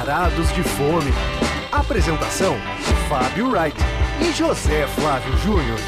Varados 0.00 0.50
de 0.54 0.62
Fome. 0.62 1.10
Apresentação: 1.70 2.56
Fábio 3.06 3.50
Wright 3.50 3.76
e 4.26 4.32
José 4.32 4.86
Flávio 4.86 5.36
Júnior. 5.36 5.78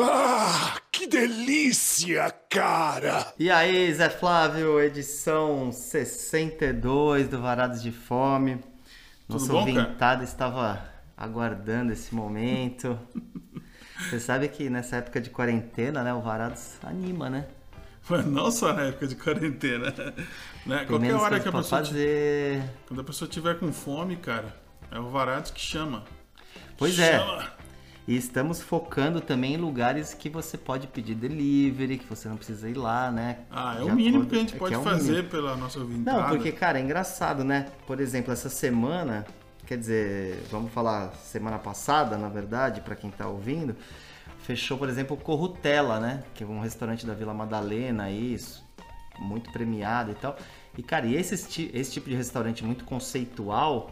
Ah, 0.00 0.78
que 0.90 1.06
delícia, 1.06 2.30
cara! 2.48 3.34
E 3.38 3.50
aí, 3.50 3.92
Zé 3.92 4.08
Flávio, 4.08 4.80
edição 4.80 5.70
62 5.70 7.28
do 7.28 7.42
Varados 7.42 7.82
de 7.82 7.92
Fome. 7.92 8.64
Nosso 9.28 9.48
bom, 9.48 9.58
ouvintado 9.58 10.24
estava 10.24 10.88
aguardando 11.14 11.92
esse 11.92 12.14
momento. 12.14 12.98
Você 14.08 14.18
sabe 14.18 14.48
que 14.48 14.70
nessa 14.70 14.96
época 14.96 15.20
de 15.20 15.28
quarentena, 15.28 16.02
né, 16.02 16.14
o 16.14 16.22
Varados 16.22 16.78
anima, 16.82 17.28
né? 17.28 17.46
Mas 18.08 18.24
não 18.24 18.50
só 18.50 18.72
na 18.72 18.84
época 18.84 19.06
de 19.06 19.16
quarentena. 19.16 19.92
Né? 20.66 20.84
Qualquer 20.84 21.14
hora 21.14 21.40
que 21.40 21.48
a 21.48 21.52
pessoa. 21.52 21.84
fazer. 21.84 22.62
Quando 22.88 23.00
a 23.00 23.04
pessoa 23.04 23.28
tiver 23.28 23.58
com 23.58 23.72
fome, 23.72 24.16
cara, 24.16 24.54
é 24.90 24.98
o 24.98 25.08
Varados 25.10 25.50
que 25.50 25.60
chama. 25.60 26.04
Pois 26.76 26.98
é. 26.98 27.18
Chama. 27.18 27.52
E 28.08 28.16
estamos 28.16 28.62
focando 28.62 29.20
também 29.20 29.54
em 29.54 29.56
lugares 29.56 30.14
que 30.14 30.28
você 30.28 30.56
pode 30.56 30.86
pedir 30.86 31.14
delivery, 31.16 31.98
que 31.98 32.06
você 32.08 32.28
não 32.28 32.36
precisa 32.36 32.68
ir 32.68 32.74
lá, 32.76 33.10
né? 33.10 33.38
Ah, 33.50 33.76
é 33.80 33.82
o 33.82 33.92
mínimo 33.96 34.18
acordo- 34.18 34.30
que 34.30 34.36
a 34.36 34.38
gente 34.38 34.54
é 34.54 34.58
pode 34.58 34.74
é 34.74 34.78
o 34.78 34.82
fazer 34.82 35.10
mínimo. 35.10 35.28
pela 35.28 35.56
nossa 35.56 35.80
ouvintada. 35.80 36.20
Não, 36.22 36.28
porque, 36.28 36.52
cara, 36.52 36.78
é 36.78 36.82
engraçado, 36.82 37.42
né? 37.42 37.66
Por 37.84 37.98
exemplo, 38.00 38.32
essa 38.32 38.48
semana, 38.48 39.26
quer 39.66 39.76
dizer, 39.76 40.40
vamos 40.52 40.72
falar 40.72 41.12
semana 41.14 41.58
passada, 41.58 42.16
na 42.16 42.28
verdade, 42.28 42.80
pra 42.80 42.94
quem 42.94 43.10
tá 43.10 43.26
ouvindo, 43.26 43.74
fechou, 44.38 44.78
por 44.78 44.88
exemplo, 44.88 45.16
o 45.16 45.20
Corrutela, 45.20 45.98
né? 45.98 46.22
Que 46.32 46.44
é 46.44 46.46
um 46.46 46.60
restaurante 46.60 47.04
da 47.04 47.12
Vila 47.14 47.34
Madalena, 47.34 48.08
isso, 48.08 48.64
muito 49.18 49.50
premiado 49.52 50.12
e 50.12 50.14
tal. 50.14 50.36
E, 50.76 50.82
cara, 50.82 51.06
e 51.06 51.14
esse, 51.16 51.34
esse 51.74 51.92
tipo 51.92 52.08
de 52.08 52.14
restaurante 52.14 52.64
muito 52.64 52.84
conceitual, 52.84 53.90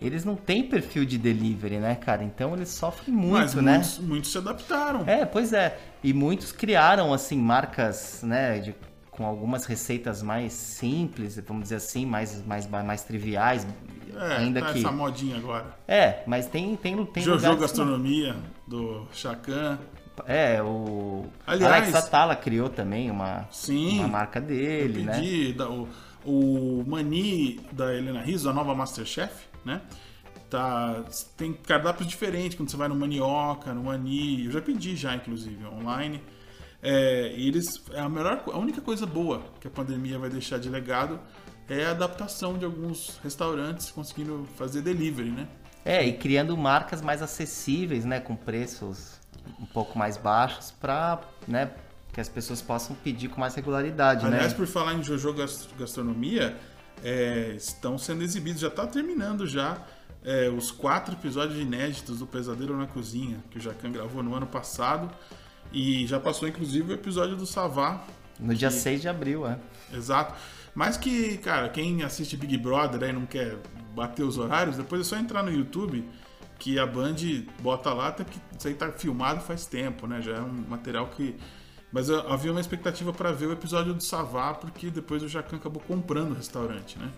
eles 0.00 0.24
não 0.24 0.36
têm 0.36 0.68
perfil 0.68 1.04
de 1.04 1.18
delivery, 1.18 1.78
né, 1.78 1.94
cara? 1.94 2.22
Então 2.24 2.54
eles 2.54 2.68
sofrem 2.70 3.14
muito, 3.14 3.34
Mas 3.34 3.54
né? 3.54 3.72
muitos, 3.74 3.98
muitos 3.98 4.32
se 4.32 4.38
adaptaram. 4.38 5.04
É, 5.06 5.24
pois 5.24 5.52
é. 5.52 5.78
E 6.02 6.12
muitos 6.12 6.52
criaram, 6.52 7.12
assim, 7.12 7.36
marcas, 7.38 8.20
né, 8.22 8.58
de- 8.58 8.74
com 9.10 9.26
algumas 9.26 9.66
receitas 9.66 10.22
mais 10.22 10.52
simples, 10.54 11.36
vamos 11.46 11.64
dizer 11.64 11.76
assim, 11.76 12.06
mais, 12.06 12.44
mais, 12.46 12.66
mais 12.66 13.02
triviais, 13.04 13.66
É, 14.16 14.36
ainda 14.38 14.60
tá 14.60 14.72
que... 14.72 14.78
essa 14.78 14.90
modinha 14.90 15.36
agora. 15.36 15.66
É, 15.86 16.22
mas 16.26 16.46
tem, 16.46 16.74
tem, 16.76 17.04
tem 17.06 17.22
Jojo 17.22 17.36
lugares 17.36 17.56
que 17.56 17.60
Gastronomia, 17.62 18.34
do 18.66 19.06
Chacan. 19.12 19.78
É, 20.26 20.62
o 20.62 21.26
Aliás- 21.46 21.74
Alex 21.74 21.94
Atala 21.94 22.36
criou 22.36 22.68
também 22.68 23.10
uma, 23.10 23.46
Sim. 23.50 24.00
uma 24.00 24.08
marca 24.08 24.40
dele, 24.40 25.00
Eu 25.00 25.04
né? 25.06 25.12
pedi 25.20 25.52
da- 25.54 25.68
o, 25.70 25.88
o 26.24 26.84
Mani 26.86 27.60
da 27.72 27.94
Helena 27.94 28.20
Rizzo, 28.20 28.48
a 28.48 28.52
nova 28.52 28.74
Masterchef, 28.74 29.32
né? 29.64 29.80
Tá, 30.50 31.02
tem 31.36 31.52
cardápios 31.54 32.06
diferentes 32.06 32.56
quando 32.56 32.70
você 32.70 32.76
vai 32.76 32.86
no 32.88 32.94
Manioca, 32.94 33.72
no 33.72 33.84
Mani. 33.84 34.44
Eu 34.44 34.50
já 34.52 34.60
pedi 34.60 34.94
já, 34.96 35.14
inclusive, 35.14 35.64
online. 35.64 36.22
É, 36.82 37.32
e 37.36 37.48
eles, 37.48 37.82
é 37.92 38.00
a, 38.00 38.08
melhor, 38.08 38.42
a 38.52 38.58
única 38.58 38.80
coisa 38.80 39.06
boa 39.06 39.42
que 39.60 39.66
a 39.66 39.70
pandemia 39.70 40.18
vai 40.18 40.28
deixar 40.28 40.58
de 40.58 40.68
legado 40.68 41.18
é 41.70 41.86
a 41.86 41.92
adaptação 41.92 42.58
de 42.58 42.64
alguns 42.66 43.18
restaurantes 43.22 43.90
conseguindo 43.90 44.46
fazer 44.56 44.82
delivery, 44.82 45.30
né? 45.30 45.48
É, 45.84 46.04
e 46.06 46.12
criando 46.12 46.54
marcas 46.56 47.00
mais 47.00 47.22
acessíveis, 47.22 48.04
né, 48.04 48.20
com 48.20 48.36
preços 48.36 49.20
um 49.60 49.66
pouco 49.66 49.98
mais 49.98 50.16
baixos 50.16 50.70
para, 50.70 51.20
né, 51.46 51.70
que 52.12 52.20
as 52.20 52.28
pessoas 52.28 52.60
possam 52.60 52.94
pedir 52.96 53.28
com 53.28 53.40
mais 53.40 53.54
regularidade, 53.54 54.26
Aliás, 54.26 54.48
né? 54.52 54.54
por 54.54 54.66
falar 54.66 54.94
em 54.94 55.02
Jojo 55.02 55.32
Gas- 55.32 55.68
Gastronomia, 55.78 56.56
é, 57.02 57.54
estão 57.56 57.96
sendo 57.98 58.22
exibidos, 58.22 58.60
já 58.60 58.68
está 58.68 58.86
terminando 58.86 59.46
já 59.46 59.78
é, 60.24 60.48
os 60.48 60.70
quatro 60.70 61.14
episódios 61.14 61.58
inéditos 61.58 62.18
do 62.20 62.26
Pesadelo 62.26 62.76
na 62.76 62.86
Cozinha, 62.86 63.42
que 63.50 63.58
o 63.58 63.60
Jacan 63.60 63.90
gravou 63.90 64.22
no 64.22 64.34
ano 64.34 64.46
passado. 64.46 65.10
E 65.72 66.06
já 66.06 66.20
passou, 66.20 66.46
inclusive, 66.46 66.92
o 66.92 66.94
episódio 66.94 67.34
do 67.34 67.46
Savá. 67.46 68.04
No 68.38 68.54
dia 68.54 68.68
que- 68.68 68.74
6 68.74 69.00
de 69.00 69.08
abril, 69.08 69.46
é. 69.48 69.58
Exato. 69.92 70.34
Mas 70.74 70.96
que, 70.96 71.38
cara, 71.38 71.68
quem 71.70 72.02
assiste 72.02 72.36
Big 72.36 72.56
Brother 72.58 73.02
aí 73.02 73.12
não 73.12 73.26
quer 73.26 73.56
bater 73.96 74.22
os 74.22 74.38
horários, 74.38 74.76
depois 74.76 75.00
é 75.00 75.04
só 75.04 75.16
entrar 75.16 75.42
no 75.42 75.50
YouTube 75.50 76.08
que 76.62 76.78
a 76.78 76.86
Band 76.86 77.16
bota 77.60 77.92
lá, 77.92 78.06
até 78.08 78.22
porque 78.22 78.38
isso 78.56 78.68
aí 78.68 78.74
tá 78.74 78.92
filmado 78.92 79.40
faz 79.40 79.66
tempo, 79.66 80.06
né? 80.06 80.22
Já 80.22 80.36
é 80.36 80.40
um 80.40 80.64
material 80.68 81.08
que. 81.08 81.34
Mas 81.92 82.08
eu- 82.08 82.30
havia 82.32 82.52
uma 82.52 82.60
expectativa 82.60 83.12
para 83.12 83.32
ver 83.32 83.46
o 83.46 83.52
episódio 83.52 83.92
do 83.92 84.02
Savá, 84.02 84.54
porque 84.54 84.88
depois 84.88 85.22
o 85.24 85.28
Jacan 85.28 85.56
acabou 85.56 85.82
comprando 85.82 86.30
o 86.30 86.34
restaurante, 86.34 86.96
né? 87.00 87.10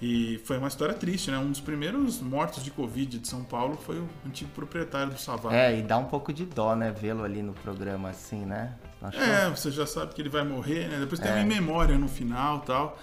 E 0.00 0.40
foi 0.44 0.56
uma 0.58 0.68
história 0.68 0.94
triste, 0.94 1.30
né? 1.30 1.36
Um 1.38 1.50
dos 1.50 1.60
primeiros 1.60 2.20
mortos 2.20 2.64
de 2.64 2.70
Covid 2.70 3.18
de 3.18 3.28
São 3.28 3.44
Paulo 3.44 3.76
foi 3.76 3.98
o 3.98 4.08
antigo 4.26 4.50
proprietário 4.54 5.12
do 5.12 5.18
Savá. 5.20 5.54
É, 5.54 5.78
e 5.78 5.82
dá 5.82 5.98
um 5.98 6.04
pouco 6.06 6.32
de 6.32 6.46
dó, 6.46 6.74
né, 6.74 6.90
vê-lo 6.90 7.24
ali 7.24 7.42
no 7.42 7.52
programa 7.52 8.08
assim, 8.10 8.46
né? 8.46 8.74
É, 9.12 9.50
você 9.50 9.70
já 9.70 9.86
sabe 9.86 10.14
que 10.14 10.22
ele 10.22 10.28
vai 10.30 10.44
morrer, 10.44 10.88
né? 10.88 10.98
Depois 11.00 11.20
tem 11.20 11.30
É. 11.30 11.34
uma 11.34 11.44
memória 11.44 11.98
no 11.98 12.08
final 12.08 12.58
e 12.58 12.66
tal. 12.66 12.98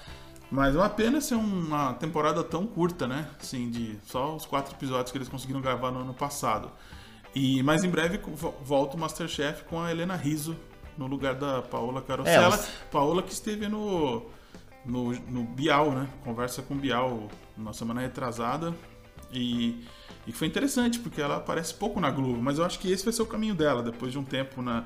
Mas 0.51 0.75
é 0.75 0.78
uma 0.78 0.89
pena 0.89 1.19
ser 1.19 1.35
uma 1.35 1.94
temporada 1.95 2.44
tão 2.44 2.66
curta, 2.67 3.07
né? 3.07 3.28
Assim, 3.41 3.69
de 3.69 3.97
só 4.06 4.35
os 4.35 4.45
quatro 4.45 4.75
episódios 4.75 5.11
que 5.11 5.17
eles 5.17 5.28
conseguiram 5.28 5.59
gravar 5.61 5.91
no 5.91 6.00
ano 6.01 6.13
passado. 6.13 6.72
E 7.33 7.61
mais 7.63 7.83
em 7.83 7.89
breve 7.89 8.17
vo- 8.19 8.53
volta 8.63 8.95
o 8.95 9.00
Masterchef 9.00 9.63
com 9.66 9.81
a 9.81 9.91
Helena 9.91 10.16
Rizzo 10.16 10.55
no 10.97 11.07
lugar 11.07 11.35
da 11.35 11.61
Paola 11.61 12.01
Carosella. 12.01 12.55
É, 12.55 12.89
Paola 12.91 13.22
que 13.22 13.34
esteve 13.34 13.67
no, 13.67 14.28
no, 14.85 15.11
no 15.11 15.44
Bial, 15.44 15.91
né? 15.91 16.07
Conversa 16.23 16.61
com 16.61 16.75
o 16.75 16.78
Bial 16.78 17.28
na 17.57 17.73
semana 17.73 18.00
retrasada. 18.00 18.73
E, 19.34 19.84
e 20.25 20.31
foi 20.31 20.47
interessante, 20.47 21.00
porque 21.00 21.19
ela 21.22 21.38
aparece 21.38 21.73
pouco 21.73 22.00
na 22.00 22.09
Globo, 22.09 22.41
mas 22.41 22.57
eu 22.59 22.63
acho 22.66 22.79
que 22.79 22.89
esse 22.89 23.03
vai 23.03 23.11
ser 23.11 23.23
o 23.23 23.25
caminho 23.25 23.55
dela. 23.55 23.84
Depois 23.84 24.11
de 24.13 24.19
um 24.19 24.23
tempo 24.23 24.61
na, 24.61 24.85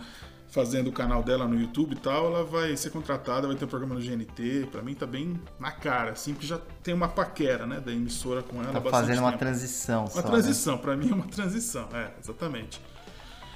fazendo 0.49 0.87
o 0.87 0.91
canal 0.91 1.21
dela 1.21 1.47
no 1.47 1.59
YouTube 1.59 1.93
e 1.93 1.99
tal, 1.99 2.27
ela 2.27 2.43
vai 2.43 2.75
ser 2.75 2.89
contratada, 2.89 3.47
vai 3.47 3.55
ter 3.55 3.65
um 3.65 3.67
programa 3.67 3.95
no 3.95 4.01
GNT. 4.01 4.67
Pra 4.71 4.81
mim 4.81 4.95
tá 4.95 5.05
bem 5.05 5.39
na 5.59 5.71
cara, 5.71 6.11
assim, 6.11 6.33
porque 6.33 6.47
já 6.47 6.59
tem 6.83 6.93
uma 6.93 7.07
paquera, 7.07 7.65
né, 7.65 7.79
da 7.79 7.91
emissora 7.91 8.41
com 8.41 8.61
ela. 8.61 8.73
Tá 8.73 8.89
fazendo 8.89 9.19
uma 9.19 9.31
tempo. 9.31 9.39
transição 9.39 10.01
Uma 10.01 10.09
só, 10.09 10.21
né? 10.21 10.27
transição, 10.27 10.77
pra 10.77 10.97
mim 10.97 11.11
é 11.11 11.13
uma 11.13 11.27
transição, 11.27 11.87
é, 11.93 12.11
exatamente. 12.19 12.81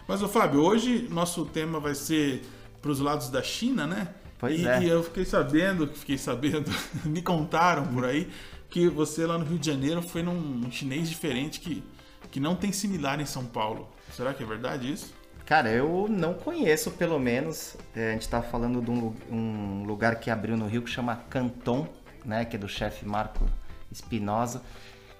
Mas, 0.08 0.22
ô 0.22 0.28
Fábio, 0.28 0.62
hoje 0.62 1.08
nosso 1.10 1.46
tema 1.46 1.80
vai 1.80 1.96
ser 1.96 2.44
pros 2.82 3.00
lados 3.00 3.30
da 3.30 3.42
China, 3.42 3.88
né? 3.88 4.10
Pois 4.38 4.60
e, 4.60 4.68
é. 4.68 4.84
e 4.84 4.90
eu 4.90 5.02
fiquei 5.04 5.26
sabendo, 5.26 5.88
fiquei 5.88 6.18
sabendo, 6.18 6.70
me 7.06 7.22
contaram 7.22 7.88
por 7.88 8.06
aí, 8.06 8.30
que 8.70 8.88
você 8.88 9.26
lá 9.26 9.38
no 9.38 9.46
Rio 9.46 9.58
de 9.58 9.66
Janeiro 9.66 10.02
foi 10.02 10.22
num, 10.22 10.40
num 10.40 10.72
chinês 10.72 11.10
diferente 11.10 11.60
que, 11.60 11.84
que 12.30 12.40
não 12.40 12.56
tem 12.56 12.72
similar 12.72 13.20
em 13.20 13.26
São 13.26 13.46
Paulo. 13.46 13.90
Será 14.12 14.34
que 14.34 14.44
é 14.44 14.46
verdade 14.46 14.92
isso? 14.92 15.23
Cara, 15.54 15.70
eu 15.70 16.08
não 16.10 16.34
conheço, 16.34 16.90
pelo 16.90 17.20
menos. 17.20 17.78
É, 17.96 18.10
a 18.10 18.14
gente 18.14 18.28
tá 18.28 18.42
falando 18.42 18.82
de 18.82 18.90
um, 18.90 19.14
um 19.32 19.84
lugar 19.86 20.16
que 20.16 20.32
abriu 20.32 20.58
no 20.58 20.66
Rio 20.66 20.82
que 20.82 20.90
chama 20.90 21.16
Canton, 21.30 21.88
né? 22.26 22.44
Que 22.44 22.56
é 22.56 22.60
do 22.60 22.68
chefe 22.68 23.06
Marco 23.06 23.46
Espinosa. 23.92 24.64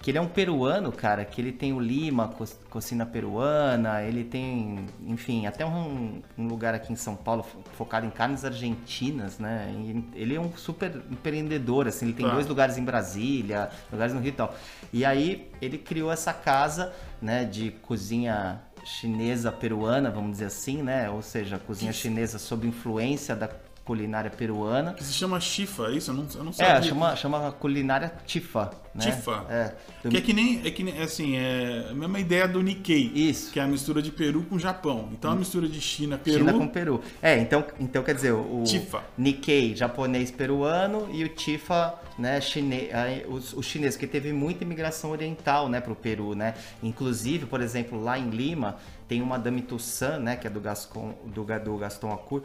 Que 0.02 0.10
ele 0.10 0.18
é 0.18 0.20
um 0.20 0.26
peruano, 0.26 0.90
cara, 0.90 1.24
que 1.24 1.40
ele 1.40 1.52
tem 1.52 1.72
o 1.72 1.78
Lima, 1.78 2.26
co- 2.36 2.44
cocina 2.68 3.06
peruana, 3.06 4.02
ele 4.02 4.24
tem, 4.24 4.86
enfim, 5.06 5.46
até 5.46 5.64
um, 5.64 6.20
um 6.36 6.48
lugar 6.48 6.74
aqui 6.74 6.92
em 6.92 6.96
São 6.96 7.14
Paulo 7.14 7.44
fo- 7.44 7.60
focado 7.78 8.04
em 8.04 8.10
carnes 8.10 8.44
argentinas, 8.44 9.38
né? 9.38 9.72
E 9.72 10.04
ele 10.20 10.34
é 10.34 10.40
um 10.40 10.52
super 10.56 10.96
empreendedor, 11.12 11.86
assim, 11.86 12.06
ele 12.06 12.14
tem 12.14 12.26
Tá. 12.26 12.32
dois 12.34 12.48
lugares 12.48 12.76
em 12.76 12.82
Brasília, 12.84 13.70
lugares 13.92 14.12
no 14.12 14.18
Rio 14.20 14.30
e 14.30 14.32
tal. 14.32 14.52
E 14.92 15.04
aí 15.04 15.48
ele 15.62 15.78
criou 15.78 16.10
essa 16.10 16.34
casa, 16.34 16.92
né, 17.22 17.44
de 17.44 17.70
cozinha 17.70 18.60
chinesa 18.84 19.50
peruana, 19.50 20.10
vamos 20.10 20.32
dizer 20.32 20.46
assim, 20.46 20.82
né? 20.82 21.10
Ou 21.10 21.22
seja, 21.22 21.58
cozinha 21.58 21.92
chinesa 21.92 22.38
sob 22.38 22.66
influência 22.66 23.34
da 23.34 23.48
culinária 23.84 24.30
peruana. 24.30 24.94
Que 24.94 25.04
se 25.04 25.12
chama 25.12 25.38
Chifa, 25.40 25.88
é 25.88 25.92
isso? 25.92 26.10
Eu 26.10 26.14
não, 26.14 26.26
eu 26.36 26.44
não 26.44 26.52
sabia. 26.52 26.72
É, 26.74 26.82
chama, 26.82 27.14
chama 27.16 27.52
culinária 27.52 28.12
Tifa, 28.26 28.70
né? 28.94 29.00
Tifa? 29.04 29.44
É. 29.50 29.74
Do- 30.02 30.08
Que 30.10 30.16
é 30.16 30.20
que 30.20 30.32
nem, 30.32 30.66
é 30.66 30.70
que 30.70 30.82
nem, 30.82 30.98
assim, 31.02 31.36
é 31.36 31.88
a 31.90 31.94
mesma 31.94 32.18
ideia 32.18 32.48
do 32.48 32.62
Nikkei. 32.62 33.12
Isso. 33.14 33.52
Que 33.52 33.60
é 33.60 33.62
a 33.62 33.66
mistura 33.66 34.00
de 34.00 34.10
Peru 34.10 34.42
com 34.44 34.58
Japão. 34.58 35.10
Então 35.12 35.30
a 35.30 35.34
mistura 35.36 35.68
de 35.68 35.80
China, 35.80 36.16
Peru. 36.16 36.38
China 36.38 36.52
com 36.54 36.66
Peru. 36.66 37.00
É, 37.22 37.38
então, 37.38 37.64
então 37.78 38.02
quer 38.02 38.14
dizer, 38.14 38.32
o 38.32 38.62
Tifa. 38.64 39.02
Nikkei 39.18 39.76
japonês 39.76 40.30
peruano 40.30 41.08
e 41.12 41.22
o 41.24 41.28
Tifa, 41.28 41.94
né, 42.18 42.40
chine, 42.40 42.88
aí, 42.92 43.24
o, 43.26 43.34
o 43.58 43.62
chinês, 43.62 43.94
porque 43.96 44.06
teve 44.06 44.32
muita 44.32 44.64
imigração 44.64 45.10
oriental, 45.10 45.68
né, 45.68 45.80
pro 45.80 45.94
Peru, 45.94 46.34
né? 46.34 46.54
Inclusive, 46.82 47.46
por 47.46 47.60
exemplo, 47.60 48.00
lá 48.02 48.18
em 48.18 48.30
Lima 48.30 48.76
tem 49.06 49.20
uma 49.20 49.38
Dame 49.38 49.60
Tussan, 49.60 50.18
né, 50.20 50.36
que 50.36 50.46
é 50.46 50.50
do 50.50 50.60
Gascon, 50.60 51.14
do, 51.26 51.44
do 51.44 51.76
Gaston 51.76 52.10
Acur, 52.12 52.42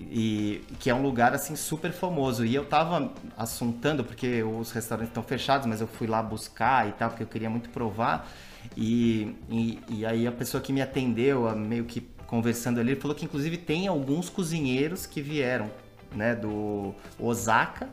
e 0.00 0.62
que 0.78 0.90
é 0.90 0.94
um 0.94 1.02
lugar 1.02 1.34
assim 1.34 1.56
super 1.56 1.92
famoso. 1.92 2.44
E 2.44 2.54
eu 2.54 2.64
tava 2.64 3.12
assuntando 3.36 4.04
porque 4.04 4.42
os 4.42 4.70
restaurantes 4.72 5.10
estão 5.10 5.22
fechados, 5.22 5.66
mas 5.66 5.80
eu 5.80 5.86
fui 5.86 6.06
lá 6.06 6.22
buscar 6.22 6.88
e 6.88 6.92
tal, 6.92 7.10
porque 7.10 7.22
eu 7.22 7.26
queria 7.26 7.50
muito 7.50 7.70
provar. 7.70 8.28
E, 8.76 9.34
e, 9.48 9.78
e 9.88 10.06
aí 10.06 10.26
a 10.26 10.32
pessoa 10.32 10.62
que 10.62 10.72
me 10.72 10.82
atendeu, 10.82 11.48
a- 11.48 11.54
meio 11.54 11.84
que 11.84 12.00
conversando 12.26 12.78
ali, 12.80 12.94
falou 12.96 13.14
que 13.16 13.24
inclusive 13.24 13.56
tem 13.56 13.88
alguns 13.88 14.28
cozinheiros 14.28 15.06
que 15.06 15.20
vieram, 15.20 15.70
né, 16.14 16.34
do 16.34 16.94
Osaka, 17.18 17.88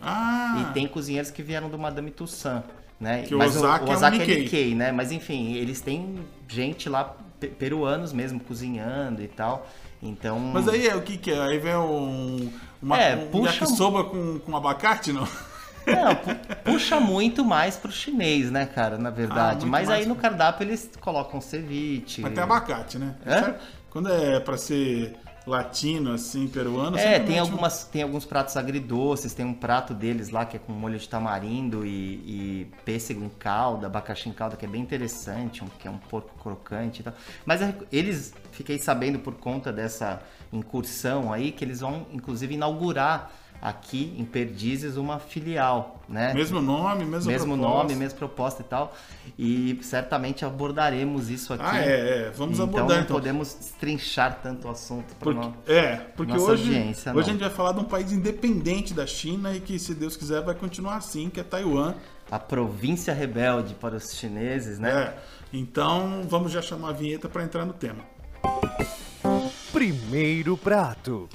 Ah, 0.00 0.68
E 0.70 0.74
tem 0.74 0.86
cozinheiros 0.86 1.30
que 1.30 1.42
vieram 1.42 1.70
do 1.70 1.78
Madame 1.78 2.10
Tussauds, 2.10 2.68
né? 3.00 3.22
Que 3.22 3.34
o 3.34 3.38
Mas 3.38 3.56
Ozaki 3.56 3.84
é 3.84 3.88
um 3.88 3.96
Ozaki 3.96 4.18
Nikkei. 4.18 4.38
Nikkei, 4.42 4.74
né? 4.74 4.92
Mas 4.92 5.10
enfim, 5.12 5.54
eles 5.54 5.80
têm 5.80 6.18
gente 6.46 6.88
lá, 6.88 7.16
pe- 7.40 7.48
peruanos 7.48 8.12
mesmo, 8.12 8.38
cozinhando 8.40 9.22
e 9.22 9.28
tal. 9.28 9.66
Então... 10.04 10.38
mas 10.38 10.68
aí 10.68 10.86
é 10.86 10.94
o 10.94 11.02
que 11.02 11.16
que 11.16 11.30
é? 11.32 11.40
Aí 11.40 11.58
vem 11.58 11.74
um, 11.76 12.52
uma, 12.82 13.00
É, 13.00 13.16
um 13.16 13.26
puxa- 13.28 13.52
yakisoba 13.54 14.04
com, 14.04 14.38
com 14.38 14.56
abacate, 14.56 15.12
não? 15.12 15.26
Não, 15.86 16.14
pu- 16.16 16.56
puxa 16.64 17.00
muito 17.00 17.44
mais 17.44 17.76
pro 17.76 17.90
chinês, 17.90 18.50
né, 18.50 18.66
cara, 18.66 18.98
na 18.98 19.08
Ah, 19.08 19.12
verdade. 19.12 19.60
muito 19.60 19.68
Mas 19.70 19.88
aí 19.90 20.06
no 20.06 20.14
cardápio 20.14 20.64
eles 20.64 20.90
colocam 21.00 21.40
ceviche. 21.40 22.20
Mas 22.22 22.32
tem 22.34 22.42
abacate, 22.42 22.98
né? 22.98 23.14
É? 23.26 23.54
Quando 23.90 24.08
é 24.12 24.40
pra 24.40 24.56
ser 24.58 25.16
latino, 25.46 26.12
assim, 26.12 26.48
peruano, 26.48 26.96
É, 26.96 27.18
tem, 27.20 27.36
um- 27.38 27.40
algumas, 27.42 27.84
tem 27.84 28.02
alguns 28.02 28.24
pratos 28.24 28.56
agridoces, 28.56 29.34
tem 29.34 29.44
um 29.44 29.52
prato 29.54 29.92
deles 29.92 30.30
lá 30.30 30.46
que 30.46 30.56
é 30.56 30.60
com 30.60 30.72
molho 30.72 30.98
de 30.98 31.08
tamarindo 31.08 31.84
e, 31.84 31.90
e 31.90 32.70
pêssego 32.84 33.22
em 33.22 33.28
calda, 33.28 33.86
abacaxi 33.86 34.28
em 34.28 34.32
calda, 34.32 34.56
que 34.56 34.64
é 34.64 34.68
bem 34.68 34.80
interessante, 34.80 35.62
um, 35.62 35.66
que 35.78 35.86
é 35.86 35.90
um 35.90 35.98
porco 35.98 36.30
crocante 36.42 37.00
e 37.00 37.04
tal. 37.04 37.12
Mas 37.44 37.60
é- 37.60 37.74
eles, 37.92 38.32
fiquei 38.52 38.78
sabendo 38.78 39.18
por 39.18 39.34
conta 39.34 39.72
dessa 39.72 40.22
incursão 40.52 41.32
aí, 41.32 41.52
que 41.52 41.64
eles 41.64 41.80
vão 41.80 42.06
inclusive 42.12 42.54
inaugurar 42.54 43.30
aqui 43.64 44.14
em 44.18 44.26
Perdizes 44.26 44.98
uma 44.98 45.18
filial, 45.18 46.02
né? 46.06 46.34
Mesmo 46.34 46.60
nome, 46.60 47.06
mesmo 47.06 47.30
mesmo 47.30 47.56
proposta. 47.56 47.76
nome, 47.78 47.94
mesma 47.94 48.18
proposta 48.18 48.60
e 48.60 48.64
tal. 48.66 48.94
E 49.38 49.78
certamente 49.80 50.44
abordaremos 50.44 51.30
isso 51.30 51.54
aqui. 51.54 51.64
Ah, 51.66 51.78
é, 51.82 52.26
é. 52.26 52.30
Vamos 52.36 52.58
então 52.58 52.68
abordar 52.68 52.98
não 52.98 53.04
então. 53.04 53.16
podemos 53.16 53.54
destrinchar 53.54 54.38
tanto 54.42 54.68
o 54.68 54.70
assunto 54.70 55.16
para 55.16 55.32
Porque, 55.32 55.72
é, 55.72 55.96
porque 56.14 56.32
nossa 56.34 56.52
hoje, 56.52 56.74
audiência, 56.74 57.10
hoje 57.12 57.20
não. 57.20 57.20
a 57.20 57.32
gente 57.32 57.40
vai 57.40 57.48
falar 57.48 57.72
de 57.72 57.80
um 57.80 57.84
país 57.84 58.12
independente 58.12 58.92
da 58.92 59.06
China 59.06 59.56
e 59.56 59.60
que, 59.60 59.78
se 59.78 59.94
Deus 59.94 60.14
quiser, 60.14 60.42
vai 60.42 60.54
continuar 60.54 60.96
assim, 60.96 61.30
que 61.30 61.40
é 61.40 61.42
Taiwan. 61.42 61.94
a 62.30 62.38
província 62.38 63.14
rebelde 63.14 63.72
para 63.74 63.96
os 63.96 64.14
chineses, 64.14 64.78
né? 64.78 64.90
É. 64.92 65.14
Então, 65.54 66.26
vamos 66.28 66.52
já 66.52 66.60
chamar 66.60 66.90
a 66.90 66.92
vinheta 66.92 67.30
para 67.30 67.42
entrar 67.42 67.64
no 67.64 67.72
tema. 67.72 68.04
Primeiro 69.72 70.54
prato. 70.54 71.30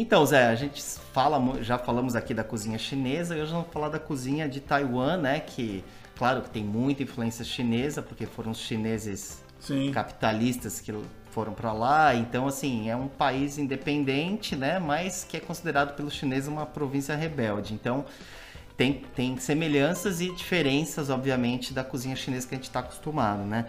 Então, 0.00 0.24
Zé, 0.24 0.46
a 0.46 0.54
gente 0.54 0.80
fala, 1.12 1.60
já 1.60 1.76
falamos 1.76 2.14
aqui 2.14 2.32
da 2.32 2.44
cozinha 2.44 2.78
chinesa 2.78 3.36
e 3.36 3.42
hoje 3.42 3.50
vamos 3.50 3.66
falar 3.72 3.88
da 3.88 3.98
cozinha 3.98 4.48
de 4.48 4.60
Taiwan, 4.60 5.16
né? 5.16 5.40
Que, 5.40 5.82
claro, 6.16 6.42
que 6.42 6.50
tem 6.50 6.62
muita 6.62 7.02
influência 7.02 7.44
chinesa, 7.44 8.00
porque 8.00 8.24
foram 8.24 8.52
os 8.52 8.58
chineses 8.58 9.42
Sim. 9.58 9.90
capitalistas 9.90 10.80
que 10.80 10.94
foram 11.32 11.52
para 11.52 11.72
lá. 11.72 12.14
Então, 12.14 12.46
assim, 12.46 12.88
é 12.88 12.94
um 12.94 13.08
país 13.08 13.58
independente, 13.58 14.54
né? 14.54 14.78
Mas 14.78 15.24
que 15.24 15.36
é 15.36 15.40
considerado 15.40 15.96
pelos 15.96 16.14
chineses 16.14 16.48
uma 16.48 16.64
província 16.64 17.16
rebelde. 17.16 17.74
Então, 17.74 18.04
tem, 18.76 19.02
tem 19.16 19.36
semelhanças 19.38 20.20
e 20.20 20.32
diferenças, 20.32 21.10
obviamente, 21.10 21.74
da 21.74 21.82
cozinha 21.82 22.14
chinesa 22.14 22.46
que 22.46 22.54
a 22.54 22.58
gente 22.58 22.68
está 22.68 22.78
acostumado, 22.78 23.42
né? 23.42 23.66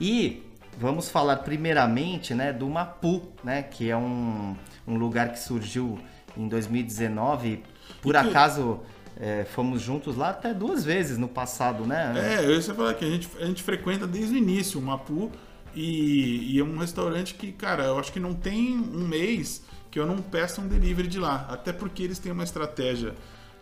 E 0.00 0.42
vamos 0.76 1.08
falar 1.08 1.36
primeiramente, 1.36 2.34
né, 2.34 2.52
do 2.52 2.68
Mapu, 2.68 3.22
né? 3.44 3.62
Que 3.62 3.90
é 3.90 3.96
um, 3.96 4.56
um 4.88 4.96
lugar 4.96 5.30
que 5.32 5.38
surgiu 5.38 5.98
em 6.36 6.48
2019. 6.48 7.62
Por 8.02 8.14
E 8.14 8.20
que- 8.20 8.28
acaso... 8.28 8.80
é, 9.20 9.44
fomos 9.44 9.82
juntos 9.82 10.16
lá 10.16 10.30
até 10.30 10.54
duas 10.54 10.84
vezes 10.84 11.18
no 11.18 11.26
passado, 11.28 11.84
né? 11.84 12.12
É, 12.16 12.44
eu 12.44 12.54
ia 12.54 12.62
falar 12.62 12.94
que 12.94 13.04
a 13.04 13.10
gente, 13.10 13.28
a 13.40 13.44
gente 13.46 13.62
frequenta 13.64 14.06
desde 14.06 14.34
o 14.34 14.38
início 14.38 14.78
o 14.78 14.82
Mapu 14.82 15.30
e, 15.74 16.54
e 16.54 16.60
é 16.60 16.62
um 16.62 16.78
restaurante 16.78 17.34
que, 17.34 17.50
cara, 17.50 17.84
eu 17.84 17.98
acho 17.98 18.12
que 18.12 18.20
não 18.20 18.32
tem 18.32 18.76
um 18.78 19.06
mês 19.06 19.62
que 19.90 19.98
eu 19.98 20.06
não 20.06 20.18
peça 20.18 20.60
um 20.60 20.68
delivery 20.68 21.08
de 21.08 21.18
lá. 21.18 21.46
Até 21.50 21.72
porque 21.72 22.02
eles 22.02 22.18
têm 22.20 22.30
uma 22.30 22.44
estratégia 22.44 23.12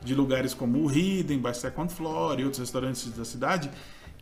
de 0.05 0.14
lugares 0.14 0.52
como 0.52 0.78
o 0.84 0.90
Hidden, 0.93 1.38
by 1.38 1.55
Second 1.55 1.90
Floor 1.93 2.38
e 2.38 2.44
outros 2.44 2.61
restaurantes 2.61 3.11
da 3.12 3.25
cidade 3.25 3.70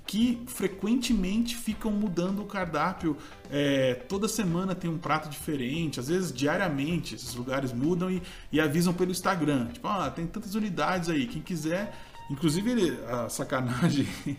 que 0.06 0.42
frequentemente 0.46 1.56
ficam 1.56 1.90
mudando 1.90 2.42
o 2.42 2.46
cardápio. 2.46 3.16
É, 3.50 3.94
toda 4.08 4.28
semana 4.28 4.74
tem 4.74 4.90
um 4.90 4.98
prato 4.98 5.28
diferente, 5.28 5.98
às 5.98 6.08
vezes 6.08 6.32
diariamente 6.32 7.14
esses 7.14 7.34
lugares 7.34 7.72
mudam 7.72 8.10
e, 8.10 8.22
e 8.52 8.60
avisam 8.60 8.92
pelo 8.92 9.10
Instagram. 9.10 9.68
Tipo, 9.68 9.88
ah, 9.88 10.10
tem 10.10 10.26
tantas 10.26 10.54
unidades 10.54 11.08
aí, 11.08 11.26
quem 11.26 11.42
quiser. 11.42 11.96
Inclusive, 12.30 12.98
a 13.06 13.28
sacanagem 13.28 14.06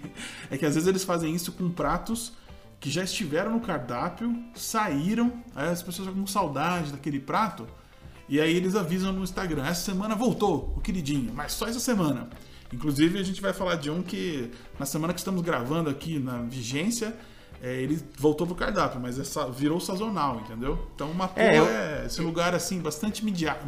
é 0.50 0.58
que 0.58 0.66
às 0.66 0.74
vezes 0.74 0.88
eles 0.88 1.04
fazem 1.04 1.34
isso 1.36 1.52
com 1.52 1.70
pratos 1.70 2.34
que 2.80 2.90
já 2.90 3.04
estiveram 3.04 3.52
no 3.52 3.60
cardápio, 3.60 4.36
saíram, 4.54 5.34
aí 5.56 5.70
as 5.70 5.82
pessoas 5.82 6.08
ficam 6.08 6.22
com 6.22 6.28
saudade 6.28 6.92
daquele 6.92 7.20
prato, 7.20 7.66
e 8.28 8.40
aí 8.40 8.56
eles 8.56 8.76
avisam 8.76 9.12
no 9.14 9.24
Instagram, 9.24 9.66
essa 9.66 9.82
semana 9.82 10.16
voltou, 10.16 10.74
o 10.76 10.82
queridinho, 10.82 11.34
mas 11.34 11.54
só 11.54 11.68
essa 11.68 11.80
semana. 11.80 12.30
Inclusive 12.76 13.18
a 13.20 13.24
gente 13.24 13.42
vai 13.42 13.54
falar 13.54 13.76
de 13.76 13.90
um 13.90 14.02
que 14.04 14.52
na 14.80 14.86
semana 14.86 15.14
que 15.14 15.20
estamos 15.20 15.42
gravando 15.42 15.90
aqui 15.90 16.20
na 16.20 16.40
vigência, 16.42 17.16
é, 17.62 17.74
ele 17.82 18.00
voltou 18.18 18.46
pro 18.46 18.56
cardápio, 18.56 19.00
mas 19.00 19.18
é 19.18 19.24
sa- 19.24 19.48
virou 19.48 19.80
sazonal, 19.80 20.42
entendeu? 20.42 20.88
Então 20.94 21.10
uma 21.10 21.32
É, 21.36 21.58
eu- 21.58 21.66
é 21.66 22.04
esse 22.06 22.22
lugar 22.22 22.54
assim, 22.54 22.80
bastante 22.80 23.24
midiático, 23.24 23.66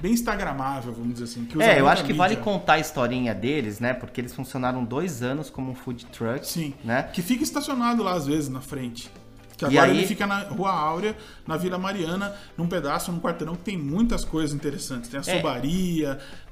bem 0.00 0.12
instagramável, 0.12 0.92
vamos 0.94 1.12
dizer 1.12 1.24
assim. 1.24 1.46
É, 1.60 1.78
eu 1.78 1.86
acho 1.86 2.02
que 2.04 2.14
vale 2.14 2.36
mídia. 2.36 2.44
contar 2.44 2.72
a 2.74 2.78
historinha 2.78 3.34
deles, 3.34 3.78
né? 3.78 3.92
Porque 3.92 4.20
eles 4.20 4.32
funcionaram 4.32 4.82
dois 4.82 5.22
anos 5.22 5.50
como 5.50 5.70
um 5.70 5.74
food 5.74 6.06
truck, 6.06 6.46
Sim. 6.46 6.72
né? 6.82 7.02
Que 7.02 7.20
fica 7.20 7.42
estacionado 7.44 8.02
lá 8.02 8.14
às 8.14 8.26
vezes 8.26 8.48
na 8.48 8.62
frente. 8.62 9.10
Que 9.58 9.66
agora 9.66 9.90
aí- 9.92 9.98
ele 9.98 10.06
fica 10.06 10.26
na 10.26 10.38
Rua 10.44 10.70
Áurea, 10.72 11.14
na 11.46 11.58
Vila 11.58 11.76
Mariana, 11.76 12.34
num 12.56 12.66
pedaço, 12.66 13.12
num 13.12 13.20
quarteirão 13.20 13.54
que 13.54 13.60
tem 13.62 13.76
muitas 13.76 14.24
coisas 14.24 14.54
interessantes. 14.56 15.10
Tem 15.10 15.20
a 15.20 15.22
É. 15.22 15.24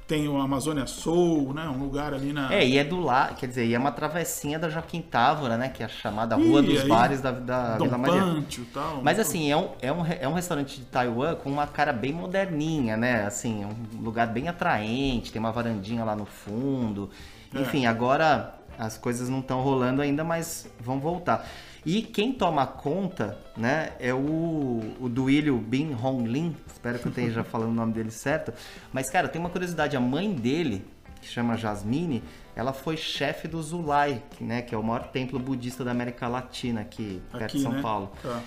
Tem 0.09 0.27
o 0.27 0.41
Amazônia 0.41 0.87
Soul, 0.87 1.53
né? 1.53 1.69
Um 1.69 1.77
lugar 1.77 2.15
ali 2.15 2.33
na. 2.33 2.51
É, 2.51 2.67
e 2.67 2.79
é 2.79 2.83
do 2.83 2.99
lado, 2.99 3.35
quer 3.35 3.45
dizer, 3.45 3.67
e 3.67 3.75
é 3.75 3.77
uma 3.77 3.91
travessinha 3.91 4.57
da 4.57 4.67
Joaquim 4.67 5.03
Távora, 5.03 5.55
né? 5.55 5.69
Que 5.69 5.83
é 5.83 5.85
a 5.85 5.89
chamada 5.89 6.35
Rua 6.35 6.61
Ih, 6.61 6.65
dos 6.65 6.81
aí, 6.81 6.87
Bares 6.87 7.21
da, 7.21 7.29
da 7.29 7.77
Dom 7.77 7.87
Vila. 7.87 7.99
Pantio 7.99 8.63
e 8.63 8.65
tal. 8.73 9.03
Mas 9.03 9.19
assim, 9.19 9.51
é 9.51 9.55
um, 9.55 9.69
é, 9.79 9.91
um, 9.91 10.03
é 10.07 10.27
um 10.27 10.33
restaurante 10.33 10.79
de 10.79 10.85
Taiwan 10.87 11.35
com 11.35 11.51
uma 11.51 11.67
cara 11.67 11.93
bem 11.93 12.11
moderninha, 12.11 12.97
né? 12.97 13.23
Assim, 13.27 13.61
é 13.61 13.67
um 13.67 14.03
lugar 14.03 14.25
bem 14.25 14.47
atraente, 14.47 15.31
tem 15.31 15.39
uma 15.39 15.51
varandinha 15.51 16.03
lá 16.03 16.15
no 16.15 16.25
fundo. 16.25 17.11
É. 17.53 17.61
Enfim, 17.61 17.85
agora 17.85 18.55
as 18.79 18.97
coisas 18.97 19.29
não 19.29 19.41
estão 19.41 19.61
rolando 19.61 20.01
ainda, 20.01 20.23
mas 20.23 20.67
vão 20.79 20.99
voltar. 20.99 21.47
E 21.85 22.01
quem 22.01 22.33
toma 22.33 22.65
conta, 22.65 23.37
né, 23.55 23.91
é 23.99 24.13
o, 24.13 24.81
o 24.99 25.07
Duílio 25.07 25.57
Bin 25.57 25.93
Hong 25.93 26.27
Lin, 26.27 26.55
espero 26.79 26.97
que 26.97 27.05
eu 27.07 27.09
esteja 27.09 27.43
falando 27.43 27.71
o 27.71 27.73
nome 27.73 27.91
dele 27.93 28.09
certo. 28.09 28.53
Mas, 28.91 29.09
cara, 29.09 29.27
tem 29.27 29.39
uma 29.39 29.49
curiosidade, 29.49 29.97
a 29.97 29.99
mãe 29.99 30.31
dele, 30.33 30.85
que 31.21 31.27
chama 31.27 31.57
Jasmine, 31.57 32.23
ela 32.55 32.71
foi 32.71 32.95
chefe 32.95 33.47
do 33.47 33.61
Zulai, 33.61 34.23
que, 34.31 34.43
né, 34.43 34.61
que 34.61 34.73
é 34.73 34.77
o 34.77 34.83
maior 34.83 35.07
templo 35.09 35.37
budista 35.37 35.83
da 35.83 35.91
América 35.91 36.27
Latina, 36.27 36.81
aqui, 36.81 37.21
perto 37.31 37.43
aqui, 37.43 37.57
de 37.57 37.63
São 37.63 37.73
né? 37.73 37.81
Paulo. 37.81 38.11
Tá. 38.23 38.41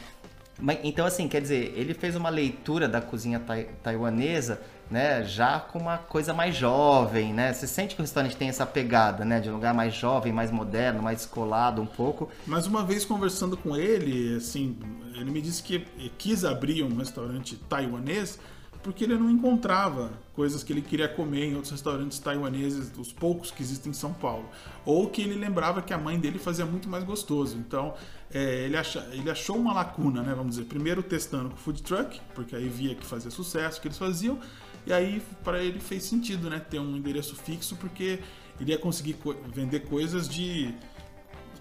Mas, 0.58 0.78
então, 0.82 1.04
assim, 1.04 1.28
quer 1.28 1.42
dizer, 1.42 1.74
ele 1.76 1.92
fez 1.92 2.16
uma 2.16 2.30
leitura 2.30 2.88
da 2.88 3.00
cozinha 3.00 3.38
tai- 3.38 3.68
taiwanesa, 3.82 4.60
né, 4.90 5.24
já 5.24 5.58
com 5.58 5.78
uma 5.78 5.98
coisa 5.98 6.34
mais 6.34 6.54
jovem, 6.54 7.32
né? 7.32 7.52
Você 7.52 7.66
sente 7.66 7.94
que 7.94 8.00
o 8.00 8.04
restaurante 8.04 8.36
tem 8.36 8.48
essa 8.48 8.66
pegada, 8.66 9.24
né, 9.24 9.40
de 9.40 9.48
um 9.48 9.54
lugar 9.54 9.72
mais 9.72 9.94
jovem, 9.94 10.32
mais 10.32 10.50
moderno, 10.50 11.02
mais 11.02 11.18
descolado 11.18 11.80
um 11.80 11.86
pouco. 11.86 12.28
Mas 12.46 12.66
uma 12.66 12.84
vez 12.84 13.04
conversando 13.04 13.56
com 13.56 13.76
ele, 13.76 14.36
assim, 14.36 14.76
ele 15.14 15.30
me 15.30 15.40
disse 15.40 15.62
que 15.62 15.80
quis 16.18 16.44
abrir 16.44 16.82
um 16.82 16.96
restaurante 16.96 17.56
taiwanês 17.56 18.38
porque 18.82 19.04
ele 19.04 19.16
não 19.16 19.30
encontrava 19.30 20.10
coisas 20.34 20.64
que 20.64 20.72
ele 20.72 20.82
queria 20.82 21.08
comer 21.08 21.44
em 21.44 21.54
outros 21.54 21.70
restaurantes 21.70 22.18
taiwaneses, 22.18 22.90
os 22.98 23.12
poucos 23.12 23.50
que 23.50 23.62
existem 23.62 23.90
em 23.90 23.94
São 23.94 24.12
Paulo. 24.12 24.48
Ou 24.84 25.08
que 25.08 25.22
ele 25.22 25.34
lembrava 25.34 25.80
que 25.80 25.92
a 25.94 25.98
mãe 25.98 26.18
dele 26.18 26.38
fazia 26.38 26.66
muito 26.66 26.88
mais 26.88 27.04
gostoso. 27.04 27.56
Então, 27.56 27.94
é, 28.32 28.64
ele, 28.64 28.76
acha, 28.76 29.06
ele 29.12 29.30
achou 29.30 29.56
uma 29.56 29.72
lacuna, 29.72 30.22
né? 30.22 30.34
Vamos 30.34 30.56
dizer, 30.56 30.64
primeiro 30.64 31.02
testando 31.02 31.50
com 31.50 31.54
o 31.54 31.58
food 31.58 31.82
truck, 31.82 32.20
porque 32.34 32.56
aí 32.56 32.68
via 32.68 32.94
que 32.94 33.06
fazia 33.06 33.30
sucesso, 33.30 33.80
que 33.80 33.86
eles 33.86 33.98
faziam. 33.98 34.38
E 34.86 34.92
aí, 34.92 35.22
para 35.44 35.62
ele 35.62 35.78
fez 35.78 36.04
sentido, 36.04 36.50
né? 36.50 36.58
Ter 36.58 36.78
um 36.80 36.96
endereço 36.96 37.36
fixo, 37.36 37.76
porque 37.76 38.18
ele 38.60 38.72
ia 38.72 38.78
conseguir 38.78 39.14
co- 39.14 39.36
vender 39.54 39.80
coisas 39.80 40.28
de 40.28 40.74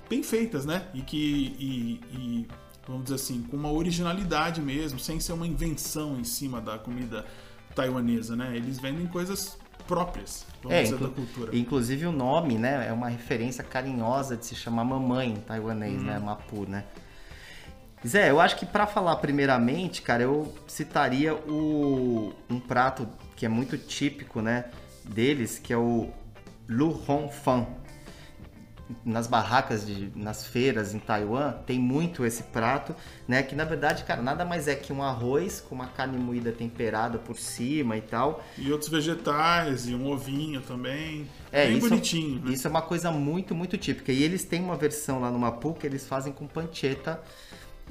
bem 0.10 0.24
feitas, 0.24 0.66
né? 0.66 0.88
E 0.94 1.02
que 1.02 1.18
e, 1.18 2.02
e, 2.16 2.48
vamos 2.88 3.04
dizer 3.04 3.16
assim, 3.16 3.44
com 3.44 3.56
uma 3.58 3.72
originalidade 3.72 4.62
mesmo, 4.62 5.00
sem 5.00 5.20
ser 5.20 5.34
uma 5.34 5.46
invenção 5.48 6.20
em 6.20 6.24
cima 6.24 6.60
da 6.60 6.78
comida 6.80 7.26
taiwanesa, 7.76 8.36
né? 8.36 8.56
Eles 8.56 8.80
vendem 8.80 9.08
coisas 9.08 9.58
próprias, 9.88 10.46
vamos 10.62 10.78
É, 10.78 10.84
dizer, 10.84 10.98
da 10.98 11.08
cultura. 11.10 11.56
Inclusive 11.56 12.06
o 12.06 12.12
nome, 12.12 12.58
né, 12.58 12.88
é 12.88 12.94
uma 12.94 13.10
referência 13.10 13.64
carinhosa 13.64 14.38
de 14.38 14.46
se 14.46 14.56
chamar 14.56 14.84
mamãe 14.86 15.32
em 15.34 15.36
taiwanês, 15.38 16.02
né, 16.04 16.20
Mapu, 16.20 16.66
né? 16.68 16.86
Zé, 18.06 18.32
eu 18.32 18.40
acho 18.40 18.56
que 18.58 18.66
pra 18.66 18.88
falar 18.88 19.16
primeiramente, 19.18 20.02
cara, 20.02 20.24
eu 20.24 20.54
citaria 20.68 21.36
o 21.36 22.34
um 22.50 22.60
prato 22.60 23.08
que 23.36 23.46
é 23.46 23.50
muito 23.50 23.78
típico, 23.78 24.42
né, 24.42 24.66
deles, 25.04 25.60
que 25.60 25.72
é 25.72 25.78
o 25.78 26.10
Lu 26.68 27.00
Hong 27.08 27.32
Fan. 27.32 27.68
nas 29.06 29.26
barracas, 29.26 29.86
de, 29.86 30.12
nas 30.16 30.46
feiras 30.46 30.94
em 30.94 31.00
Taiwan, 31.00 31.54
tem 31.66 31.80
muito 31.80 32.26
esse 32.26 32.44
prato, 32.44 32.94
né? 33.26 33.42
Que 33.42 33.56
na 33.56 33.64
verdade, 33.64 34.04
cara, 34.04 34.22
nada 34.22 34.44
mais 34.44 34.68
é 34.68 34.76
que 34.76 34.92
um 34.92 35.02
arroz 35.02 35.62
com 35.62 35.76
uma 35.76 35.88
carne 35.88 36.18
moída 36.18 36.52
temperada 36.52 37.18
por 37.18 37.38
cima 37.38 37.96
e 37.96 38.02
tal. 38.02 38.44
E 38.58 38.70
outros 38.72 38.90
vegetais, 38.90 39.88
e 39.88 39.96
um 39.96 40.12
ovinho 40.12 40.60
também. 40.62 41.26
É, 41.52 41.68
Bem 41.68 41.78
isso, 41.78 41.88
bonitinho, 41.88 42.42
né? 42.42 42.52
Isso 42.52 42.68
é 42.68 42.70
uma 42.70 42.82
coisa 42.82 43.12
muito, 43.12 43.56
muito 43.56 43.78
típica. 43.78 44.12
E 44.12 44.24
eles 44.24 44.44
têm 44.44 44.62
uma 44.62 44.76
versão 44.76 45.22
lá 45.22 45.32
no 45.32 45.40
Mapu 45.40 45.74
que 45.74 45.88
eles 45.88 46.06
fazem 46.06 46.34
com 46.34 46.46
pancheta 46.46 47.22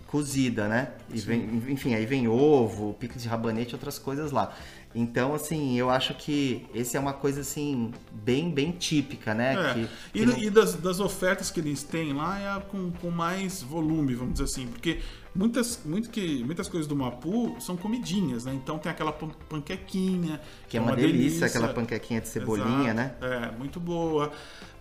cozida, 0.06 0.68
né? 0.68 0.92
E 1.12 1.18
vem, 1.20 1.62
enfim, 1.68 1.94
aí 1.94 2.06
vem 2.06 2.28
ovo, 2.28 2.94
picles 2.94 3.22
de 3.22 3.28
rabanete, 3.28 3.74
outras 3.74 3.98
coisas 3.98 4.30
lá. 4.32 4.54
Então, 4.92 5.34
assim, 5.34 5.78
eu 5.78 5.88
acho 5.88 6.14
que 6.14 6.66
esse 6.74 6.96
é 6.96 7.00
uma 7.00 7.12
coisa, 7.12 7.42
assim, 7.42 7.92
bem, 8.10 8.50
bem 8.50 8.72
típica, 8.72 9.32
né? 9.32 9.54
É, 9.54 9.74
Que- 9.74 9.80
e, 9.80 10.18
que 10.20 10.26
não- 10.26 10.36
e 10.38 10.50
das, 10.50 10.74
das 10.74 10.98
ofertas 10.98 11.48
que 11.48 11.60
eles 11.60 11.84
têm 11.84 12.12
lá 12.12 12.38
é 12.40 12.48
a 12.48 12.60
com, 12.60 12.90
com 13.00 13.08
mais 13.08 13.62
volume, 13.62 14.14
vamos 14.16 14.32
dizer 14.32 14.44
assim, 14.46 14.66
porque 14.66 14.98
muitas, 15.32 15.80
muito 15.84 16.10
que, 16.10 16.42
muitas 16.42 16.66
coisas 16.66 16.88
do 16.88 16.96
Mapu 16.96 17.54
são 17.60 17.76
comidinhas, 17.76 18.44
né? 18.46 18.52
Então 18.52 18.78
tem 18.80 18.90
aquela 18.90 19.12
pan- 19.12 19.30
panquequinha, 19.48 20.40
Que 20.68 20.76
é 20.76 20.80
uma, 20.80 20.96
delícia, 20.96 21.46
aquela 21.46 21.68
panquequinha 21.68 22.20
de 22.20 22.26
cebolinha, 22.28 22.90
Exato. 22.92 22.96
né? 22.96 23.14
É, 23.20 23.56
muito 23.56 23.78
boa. 23.78 24.32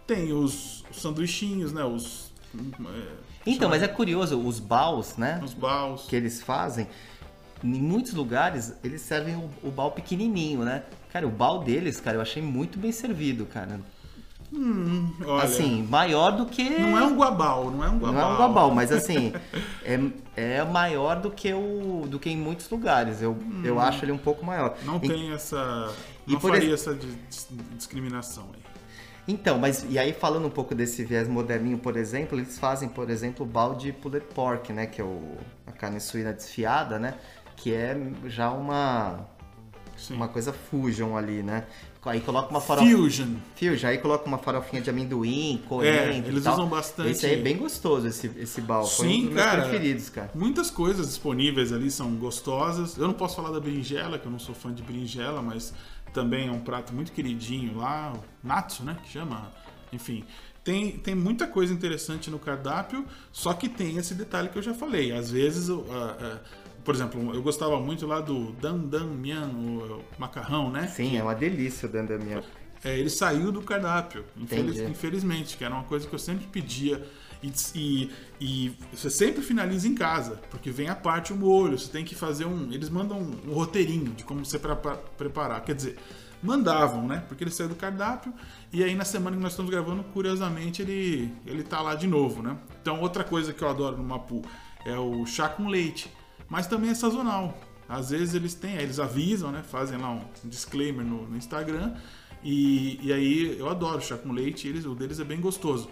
Tem 0.08 0.34
os, 0.34 0.84
os 0.90 1.00
sanduichinhos, 1.04 1.72
né? 1.72 1.84
Os. 1.84 2.32
é, 2.58 3.29
Então, 3.46 3.70
mas 3.70 3.82
é 3.82 3.88
curioso, 3.88 4.40
os 4.40 4.60
baus, 4.60 5.16
né? 5.18 5.40
Os 5.44 5.54
baus. 5.54 6.06
Que 6.08 6.16
eles 6.16 6.42
fazem, 6.42 6.88
em 7.64 7.68
muitos 7.82 8.14
lugares, 8.14 8.74
eles 8.84 9.02
servem 9.02 9.36
o, 9.36 9.50
o 9.64 9.72
bal 9.72 9.92
pequenininho, 9.92 10.64
né? 10.64 10.84
Cara, 11.12 11.26
o 11.28 11.32
bal 11.32 11.60
deles, 11.64 12.00
cara, 12.00 12.18
eu 12.18 12.22
achei 12.22 12.42
muito 12.42 12.78
bem 12.78 12.92
servido, 12.92 13.46
cara. 13.46 13.80
Olha, 15.26 15.44
assim, 15.44 15.84
maior 15.84 16.32
do 16.32 16.46
que... 16.48 16.68
Não 16.70 16.98
é 16.98 17.04
um 17.04 17.16
guabal, 17.16 17.70
não 17.70 17.84
é 17.84 17.90
um 17.90 18.00
guabal. 18.00 18.14
Não 18.14 18.22
é 18.22 18.34
um 18.34 18.38
guabal, 18.38 18.72
mas 18.72 18.92
assim, 18.92 19.32
é, 19.86 20.00
é 20.36 20.64
maior 20.64 21.20
do 21.20 21.30
que, 21.30 21.54
o, 21.54 22.08
do 22.10 22.18
que 22.20 22.30
em 22.32 22.38
muitos 22.38 22.68
lugares. 22.70 23.22
Eu, 23.22 23.38
eu 23.64 23.80
acho 23.80 24.04
ele 24.06 24.12
um 24.12 24.18
pouco 24.18 24.44
maior. 24.46 24.76
Não 24.84 24.96
En- 24.98 25.00
tem 25.08 25.32
essa. 25.34 25.94
E 26.28 26.34
Não 26.34 26.40
faria 26.40 26.74
essa 26.74 26.96
di- 26.96 27.16
dis- 27.30 27.48
discriminação 27.78 28.46
aí. 28.54 28.60
Então, 29.32 29.60
mas 29.60 29.86
e 29.88 30.00
aí 30.00 30.12
falando 30.12 30.48
um 30.48 30.50
pouco 30.50 30.74
desse 30.74 31.04
viés 31.06 31.28
moderninho, 31.28 31.78
por 31.78 31.96
exemplo, 31.96 32.36
eles 32.38 32.58
fazem, 32.58 32.90
por 32.90 33.12
exemplo, 33.12 33.46
o 33.46 33.48
balde 33.48 33.94
pulled 33.94 34.26
pork, 34.34 34.74
né, 34.74 34.88
que 34.88 35.00
é 35.00 35.04
o, 35.04 35.38
a 35.68 35.72
carne 35.72 36.00
suína 36.00 36.34
desfiada, 36.34 36.98
né, 36.98 37.14
que 37.56 37.72
é 37.72 37.96
já 38.26 38.50
uma 38.50 39.28
Sim. 39.96 40.16
uma 40.16 40.28
coisa 40.28 40.52
fusion 40.52 41.16
ali, 41.16 41.44
né? 41.44 41.66
Aí 42.06 42.22
coloca 42.22 42.50
uma 42.50 42.62
farofa 42.62 42.90
Fusion. 42.90 43.28
Fusion, 43.58 43.90
aí 43.90 43.98
coloca 43.98 44.26
uma 44.26 44.38
farofinha 44.38 44.82
de 44.82 44.90
amendoim, 44.90 45.62
coentro, 45.68 46.14
e 46.14 46.18
eles 46.30 46.46
usam 46.46 46.66
bastante- 46.68 47.10
Esse 47.12 47.26
aí 47.26 47.34
é 47.34 47.36
bem 47.44 47.58
gostoso 47.58 48.08
esse 48.08 48.32
esse 48.38 48.62
bal, 48.62 48.84
um 48.84 48.88
Sim, 48.88 49.26
meus 49.26 49.36
cara. 49.36 49.64
preferidos, 49.64 50.10
cara. 50.10 50.32
Muitas 50.34 50.72
coisas 50.72 51.08
disponíveis 51.08 51.74
ali 51.74 51.92
são 51.92 52.16
gostosas. 52.16 52.98
Eu 52.98 53.06
não 53.06 53.14
posso 53.14 53.36
falar 53.36 53.52
da 53.52 53.60
berinjela, 53.60 54.18
que 54.18 54.26
eu 54.26 54.32
não 54.32 54.40
sou 54.40 54.56
fã 54.56 54.74
de 54.74 54.82
berinjela, 54.82 55.42
mas 55.42 55.74
também 56.10 56.48
é 56.48 56.52
um 56.52 56.60
prato 56.60 56.94
muito 56.94 57.12
queridinho 57.12 57.78
lá, 57.78 58.14
o 58.16 58.48
natsu, 58.48 58.84
né, 58.84 58.98
que 59.04 59.10
chama. 59.10 59.52
Enfim, 59.92 60.24
tem, 60.64 60.92
tem 60.98 61.16
muita 61.16 61.48
coisa 61.48 61.74
interessante 61.74 62.30
no 62.30 62.38
cardápio, 62.38 63.06
só 63.32 63.54
que 63.54 63.68
tem 63.68 63.98
esse 63.98 64.14
detalhe 64.14 64.50
que 64.50 64.58
eu 64.58 64.62
já 64.62 64.74
falei. 64.74 65.12
Às 65.12 65.32
vezes, 65.32 65.70
a- 65.70 65.74
a- 65.74 66.40
por 66.84 66.94
exemplo, 66.96 67.34
eu 67.34 67.42
gostava 67.42 67.80
muito 67.80 68.06
lá 68.06 68.22
do 68.22 68.52
dan 68.54 68.78
dan 68.78 69.06
mian, 69.06 69.48
o, 69.48 70.04
macarrão, 70.18 70.72
né? 70.72 70.88
Sim, 70.88 71.18
é 71.18 71.24
uma 71.24 71.36
delícia 71.36 71.88
o 71.88 71.92
dandamian. 71.92 72.42
É, 72.84 72.98
ele 72.98 73.10
saiu 73.10 73.52
do 73.52 73.62
cardápio, 73.62 74.24
infeliz- 74.38 74.78
infelizmente, 74.90 75.58
que 75.58 75.64
era 75.66 75.74
uma 75.74 75.84
coisa 75.84 76.08
que 76.08 76.14
eu 76.16 76.20
sempre 76.20 76.48
pedia. 76.48 77.06
E, 77.42 77.52
e- 77.76 78.12
e 78.42 78.72
você 78.94 79.10
sempre 79.10 79.42
finaliza 79.42 79.88
em 79.88 79.96
casa, 79.96 80.42
porque 80.50 80.72
vem 80.72 80.90
a 80.90 80.96
parte 80.96 81.32
o 81.32 81.36
molho, 81.36 81.78
você 81.80 81.90
tem 81.92 82.04
que 82.04 82.14
fazer 82.16 82.46
um. 82.46 82.72
Eles 82.72 82.90
mandam 82.90 83.18
um, 83.20 83.54
roteirinho 83.54 84.12
de 84.14 84.24
como 84.26 84.44
você 84.46 84.60
prepa- 84.60 84.98
preparar. 85.18 85.64
Quer 85.64 85.76
dizer, 85.76 85.98
mandavam, 86.44 87.08
né? 87.08 87.24
Porque 87.28 87.44
ele 87.44 87.52
saiu 87.52 87.70
do 87.70 87.76
cardápio, 87.76 88.34
e 88.74 88.84
aí 88.84 88.94
na 88.96 89.06
semana 89.06 89.36
que 89.38 89.42
nós 89.42 89.54
estamos 89.54 89.72
gravando, 89.72 90.04
curiosamente, 90.06 90.82
ele, 90.82 91.32
ele 91.46 91.64
tá 91.64 91.82
lá 91.82 91.96
de 91.96 92.08
novo, 92.08 92.42
né? 92.44 92.58
Então, 92.82 93.00
outra 93.00 93.24
coisa 93.24 93.54
que 93.54 93.62
eu 93.64 93.70
adoro 93.70 93.96
no 93.98 94.04
Mapu 94.04 94.42
é 94.86 94.98
o 94.98 95.26
chá 95.26 95.48
com 95.50 95.68
leite, 95.68 96.12
mas 96.50 96.68
também 96.68 96.90
é 96.90 96.94
sazonal. 96.96 97.58
Às 97.88 98.10
vezes 98.12 98.36
eles 98.36 98.54
têm, 98.54 98.76
eles 98.76 99.00
avisam, 99.00 99.52
né? 99.52 99.64
Fazem 99.64 99.98
lá 99.98 100.12
um 100.12 100.22
disclaimer 100.44 101.06
no, 101.06 101.28
no 101.28 101.38
Instagram. 101.38 101.94
E, 102.44 103.00
e 103.02 103.12
aí 103.12 103.58
eu 103.60 103.68
adoro 103.70 104.02
chá 104.02 104.18
com 104.18 104.32
leite, 104.32 104.68
eles, 104.68 104.86
o 104.86 104.94
deles 104.96 105.20
é 105.20 105.24
bem 105.24 105.42
gostoso. 105.42 105.90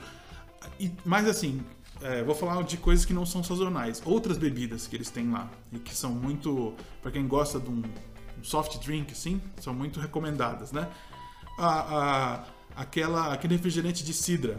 E, 0.79 0.91
mas 1.05 1.27
assim, 1.27 1.61
é, 2.01 2.23
vou 2.23 2.35
falar 2.35 2.61
de 2.63 2.77
coisas 2.77 3.05
que 3.05 3.13
não 3.13 3.25
são 3.25 3.43
sazonais. 3.43 4.01
Outras 4.05 4.37
bebidas 4.37 4.87
que 4.87 4.95
eles 4.95 5.09
têm 5.09 5.29
lá, 5.31 5.49
e 5.71 5.79
que 5.79 5.95
são 5.95 6.11
muito. 6.11 6.73
para 7.01 7.11
quem 7.11 7.27
gosta 7.27 7.59
de 7.59 7.69
um, 7.69 7.81
um 8.39 8.43
soft 8.43 8.77
drink, 8.83 9.11
assim, 9.11 9.41
são 9.59 9.73
muito 9.73 9.99
recomendadas, 9.99 10.71
né? 10.71 10.87
A, 11.57 11.67
a- 12.35 12.43
aquela, 12.75 13.33
aquele 13.33 13.55
refrigerante 13.55 14.03
de 14.03 14.13
cidra. 14.13 14.57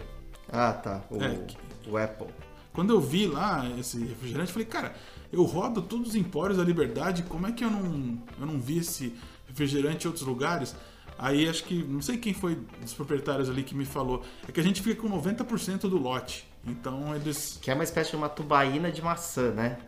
Ah, 0.50 0.72
tá. 0.72 1.02
O, 1.10 1.22
É, 1.22 1.46
o 1.86 1.96
Apple. 1.96 2.28
Quando 2.72 2.90
eu 2.92 3.00
vi 3.00 3.26
lá 3.26 3.68
esse 3.78 3.98
refrigerante, 4.04 4.52
falei, 4.52 4.66
cara, 4.66 4.94
eu 5.32 5.42
rodo 5.42 5.82
todos 5.82 6.08
os 6.10 6.14
empórios 6.14 6.58
da 6.58 6.64
Liberdade, 6.64 7.22
como 7.24 7.46
é 7.46 7.52
que 7.52 7.64
eu 7.64 7.70
não, 7.70 8.18
eu 8.40 8.46
não 8.46 8.58
vi 8.60 8.78
esse 8.78 9.14
refrigerante 9.48 10.06
em 10.06 10.08
outros 10.08 10.26
lugares? 10.26 10.74
Aí 11.18 11.48
acho 11.48 11.64
que, 11.64 11.82
não 11.82 12.00
sei 12.00 12.16
quem 12.16 12.32
foi 12.32 12.56
dos 12.80 12.94
proprietários 12.94 13.50
ali 13.50 13.64
que 13.64 13.74
me 13.74 13.84
falou, 13.84 14.22
é 14.46 14.52
que 14.52 14.60
a 14.60 14.62
gente 14.62 14.80
fica 14.80 15.02
com 15.02 15.08
90% 15.10 15.80
do 15.80 15.98
lote. 15.98 16.46
Então 16.64 17.14
eles. 17.14 17.58
Que 17.60 17.70
é 17.70 17.74
uma 17.74 17.84
espécie 17.84 18.10
de 18.10 18.16
uma 18.16 18.28
tubaína 18.28 18.90
de 18.90 19.02
maçã, 19.02 19.52
né? 19.52 19.78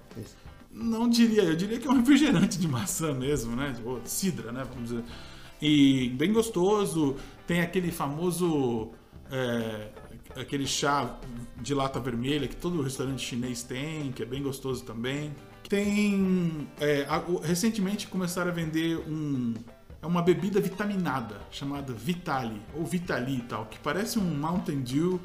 Não 0.73 1.09
diria, 1.09 1.43
eu 1.43 1.57
diria 1.57 1.79
que 1.79 1.87
é 1.87 1.91
um 1.91 1.97
refrigerante 1.97 2.59
de 2.59 2.69
maçã 2.69 3.13
mesmo, 3.13 3.55
né? 3.55 3.75
Ou 3.85 4.01
cidra, 4.05 4.53
né? 4.53 4.65
Vamos 4.69 4.91
dizer. 4.91 5.05
E 5.61 6.09
bem 6.11 6.33
gostoso. 6.33 7.17
Tem 7.47 7.61
aquele 7.61 7.91
famoso. 7.91 8.93
é, 9.31 9.89
aquele 10.37 10.67
chá 10.67 11.19
de 11.61 11.75
lata 11.75 11.99
vermelha 12.01 12.47
que 12.47 12.57
todo 12.57 12.81
restaurante 12.83 13.25
chinês 13.25 13.63
tem, 13.63 14.13
que 14.13 14.23
é 14.23 14.27
bem 14.27 14.43
gostoso 14.43 14.85
também. 14.85 15.35
Tem. 15.69 16.69
é, 16.81 17.07
recentemente 17.43 18.09
começaram 18.09 18.51
a 18.51 18.55
vender 18.55 18.97
um. 18.99 19.55
É 20.02 20.07
uma 20.07 20.23
bebida 20.23 20.61
vitaminada 20.61 21.37
chamada 21.50 21.92
Vitali, 21.92 22.61
ou 22.75 22.85
Vitali 22.85 23.38
e 23.38 23.42
tal, 23.42 23.66
que 23.66 23.78
parece 23.78 24.19
um 24.19 24.23
Mountain 24.23 24.80
Dew 24.80 25.21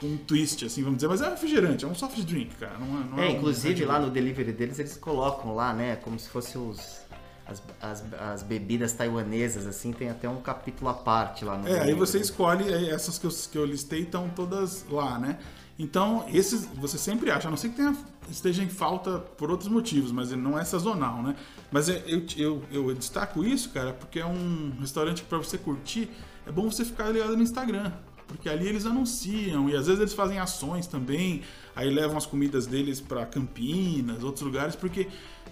com 0.00 0.06
um 0.06 0.16
twist, 0.16 0.64
assim, 0.64 0.82
vamos 0.82 0.96
dizer, 0.96 1.08
mas 1.08 1.20
é 1.20 1.28
um 1.28 1.30
refrigerante, 1.30 1.84
é 1.84 1.88
um 1.88 1.94
soft 1.94 2.18
drink, 2.22 2.54
cara. 2.56 2.78
Não 2.78 2.86
é, 2.86 3.04
não 3.04 3.18
É, 3.18 3.28
um 3.28 3.30
inclusive 3.32 3.84
lá 3.84 3.98
no 3.98 4.10
delivery 4.10 4.52
deles 4.52 4.78
eles 4.78 4.96
colocam 4.96 5.54
lá, 5.54 5.72
né? 5.72 5.96
Como 5.96 6.18
se 6.18 6.28
fosse 6.28 6.58
os. 6.58 7.04
As, 7.46 7.62
as, 7.78 8.02
as 8.18 8.42
bebidas 8.42 8.94
taiwanesas, 8.94 9.66
assim, 9.66 9.92
tem 9.92 10.08
até 10.08 10.26
um 10.26 10.40
capítulo 10.40 10.88
à 10.88 10.94
parte 10.94 11.44
lá 11.44 11.58
no 11.58 11.68
É, 11.68 11.82
aí 11.82 11.92
você 11.92 12.18
escolhe, 12.18 12.72
essas 12.88 13.18
que 13.18 13.26
eu, 13.26 13.30
que 13.30 13.58
eu 13.58 13.66
listei 13.66 14.00
estão 14.00 14.30
todas 14.30 14.86
lá, 14.88 15.18
né? 15.18 15.38
Então, 15.78 16.24
esses 16.32 16.64
você 16.64 16.96
sempre 16.96 17.30
acha, 17.30 17.48
a 17.48 17.50
não 17.50 17.58
ser 17.58 17.68
que 17.68 17.76
tenha, 17.76 17.94
esteja 18.30 18.62
em 18.62 18.68
falta 18.68 19.18
por 19.18 19.50
outros 19.50 19.68
motivos, 19.68 20.12
mas 20.12 20.32
ele 20.32 20.40
não 20.40 20.58
é 20.58 20.64
sazonal, 20.64 21.22
né? 21.22 21.36
Mas 21.70 21.88
é- 21.88 22.02
eu, 22.06 22.24
eu, 22.36 22.62
eu 22.70 22.94
destaco 22.94 23.44
isso, 23.44 23.70
cara, 23.70 23.92
porque 23.92 24.20
é 24.20 24.26
um 24.26 24.72
restaurante 24.80 25.22
que 25.22 25.28
para 25.28 25.38
você 25.38 25.58
curtir, 25.58 26.10
é 26.46 26.52
bom 26.52 26.70
você 26.70 26.84
ficar 26.84 27.10
ligado 27.10 27.36
no 27.36 27.42
Instagram. 27.42 27.92
Porque 28.26 28.48
ali 28.48 28.66
eles 28.66 28.86
anunciam 28.86 29.68
e 29.68 29.76
às 29.76 29.86
vezes 29.86 30.00
eles 30.00 30.14
fazem 30.14 30.38
ações 30.38 30.86
também, 30.86 31.42
aí 31.76 31.90
levam 31.90 32.16
as 32.16 32.24
comidas 32.24 32.66
deles 32.66 33.00
para 33.00 33.26
Campinas, 33.26 34.24
outros 34.24 34.42
lugares, 34.42 34.74
porque 34.74 35.08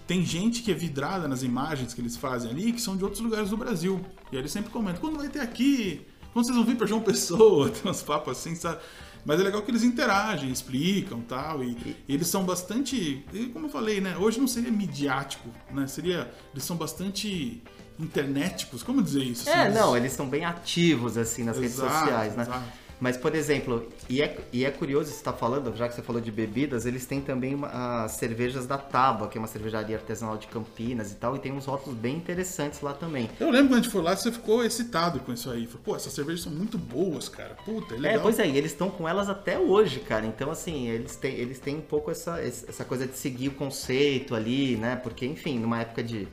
tem 0.07 0.25
gente 0.25 0.63
que 0.63 0.71
é 0.71 0.73
vidrada 0.73 1.27
nas 1.27 1.43
imagens 1.43 1.93
que 1.93 2.01
eles 2.01 2.17
fazem 2.17 2.49
ali, 2.51 2.73
que 2.73 2.81
são 2.81 2.97
de 2.97 3.03
outros 3.03 3.21
lugares 3.21 3.49
do 3.51 3.57
Brasil. 3.57 4.03
E 4.31 4.35
aí 4.35 4.41
eles 4.41 4.51
sempre 4.51 4.71
comentam: 4.71 4.99
quando 4.99 5.17
vai 5.17 5.29
ter 5.29 5.39
aqui? 5.39 6.01
Quando 6.33 6.45
vocês 6.45 6.57
vão 6.57 6.65
vir 6.65 6.75
para 6.75 6.87
João 6.87 7.01
Pessoa? 7.01 7.69
Tem 7.71 7.89
uns 7.89 8.01
papos 8.01 8.37
assim, 8.37 8.55
sabe? 8.55 8.81
Mas 9.25 9.39
é 9.39 9.43
legal 9.43 9.61
que 9.61 9.71
eles 9.71 9.83
interagem, 9.83 10.51
explicam 10.51 11.21
tal, 11.21 11.63
e, 11.63 11.95
e 12.07 12.13
eles 12.13 12.27
são 12.27 12.43
bastante. 12.43 13.25
Como 13.53 13.67
eu 13.67 13.69
falei, 13.69 14.01
né? 14.01 14.17
Hoje 14.17 14.39
não 14.39 14.47
seria 14.47 14.71
midiático, 14.71 15.49
né? 15.71 15.87
Seria. 15.87 16.31
Eles 16.53 16.63
são 16.63 16.75
bastante 16.75 17.61
internéticos, 17.99 18.83
como 18.83 19.01
dizer 19.01 19.23
isso? 19.23 19.47
É, 19.47 19.67
Assim, 19.67 19.77
não, 19.77 19.95
eles 19.95 20.11
são 20.13 20.27
bem 20.27 20.43
ativos, 20.43 21.17
assim, 21.17 21.43
nas 21.43 21.57
redes 21.57 21.75
Exato, 21.75 21.99
sociais, 21.99 22.35
né? 22.35 22.43
exato. 22.43 22.63
Mas, 23.03 23.17
por 23.17 23.35
exemplo, 23.35 23.85
e 24.09 24.21
é, 24.21 24.37
e 24.53 24.63
é 24.63 24.71
curioso 24.71 25.09
você 25.09 25.17
estar 25.17 25.33
falando, 25.33 25.75
já 25.75 25.89
que 25.89 25.93
você 25.93 26.01
falou 26.01 26.21
de 26.21 26.31
bebidas, 26.31 26.85
eles 26.85 27.05
têm 27.05 27.19
também 27.19 27.53
uma- 27.53 28.05
as 28.05 28.13
cervejas 28.13 28.65
da 28.65 28.77
Tábua, 28.77 29.27
que 29.27 29.37
é 29.37 29.41
uma 29.41 29.47
cervejaria 29.47 29.97
artesanal 29.97 30.37
de 30.37 30.47
Campinas 30.47 31.11
e 31.11 31.15
tal, 31.15 31.35
e 31.35 31.39
tem 31.39 31.51
uns 31.51 31.65
rótulos 31.65 31.99
bem 31.99 32.15
interessantes 32.15 32.79
lá 32.79 32.93
também. 32.93 33.29
Eu 33.41 33.49
lembro 33.51 33.67
quando 33.71 33.79
a 33.79 33.81
gente 33.83 33.91
foi 33.91 34.01
lá, 34.01 34.15
você 34.15 34.31
ficou 34.31 34.63
excitado 34.63 35.19
com 35.19 35.33
isso 35.33 35.49
aí. 35.51 35.67
Falou, 35.67 35.81
pô, 35.83 35.95
essas 35.97 36.13
cervejas 36.13 36.43
são 36.43 36.53
muito 36.53 36.77
boas, 36.77 37.27
cara. 37.27 37.55
Puta, 37.65 37.93
é 37.93 37.97
É, 37.97 37.99
legal. 37.99 38.21
pois 38.21 38.39
é, 38.39 38.47
e 38.47 38.57
eles 38.57 38.71
estão 38.71 38.89
com 38.89 39.05
elas 39.05 39.27
até 39.27 39.59
hoje, 39.59 39.99
cara. 39.99 40.25
Então, 40.25 40.49
assim, 40.49 40.87
eles 40.87 41.17
têm, 41.17 41.33
eles 41.35 41.59
têm 41.59 41.75
um 41.75 41.81
pouco 41.81 42.09
essa, 42.09 42.39
essa 42.39 42.85
coisa 42.85 43.05
de 43.05 43.17
seguir 43.17 43.49
o 43.49 43.53
conceito 43.55 44.33
ali, 44.33 44.77
né? 44.77 44.95
Porque, 44.95 45.25
enfim, 45.25 45.59
numa 45.59 45.81
época 45.81 46.01
de, 46.01 46.25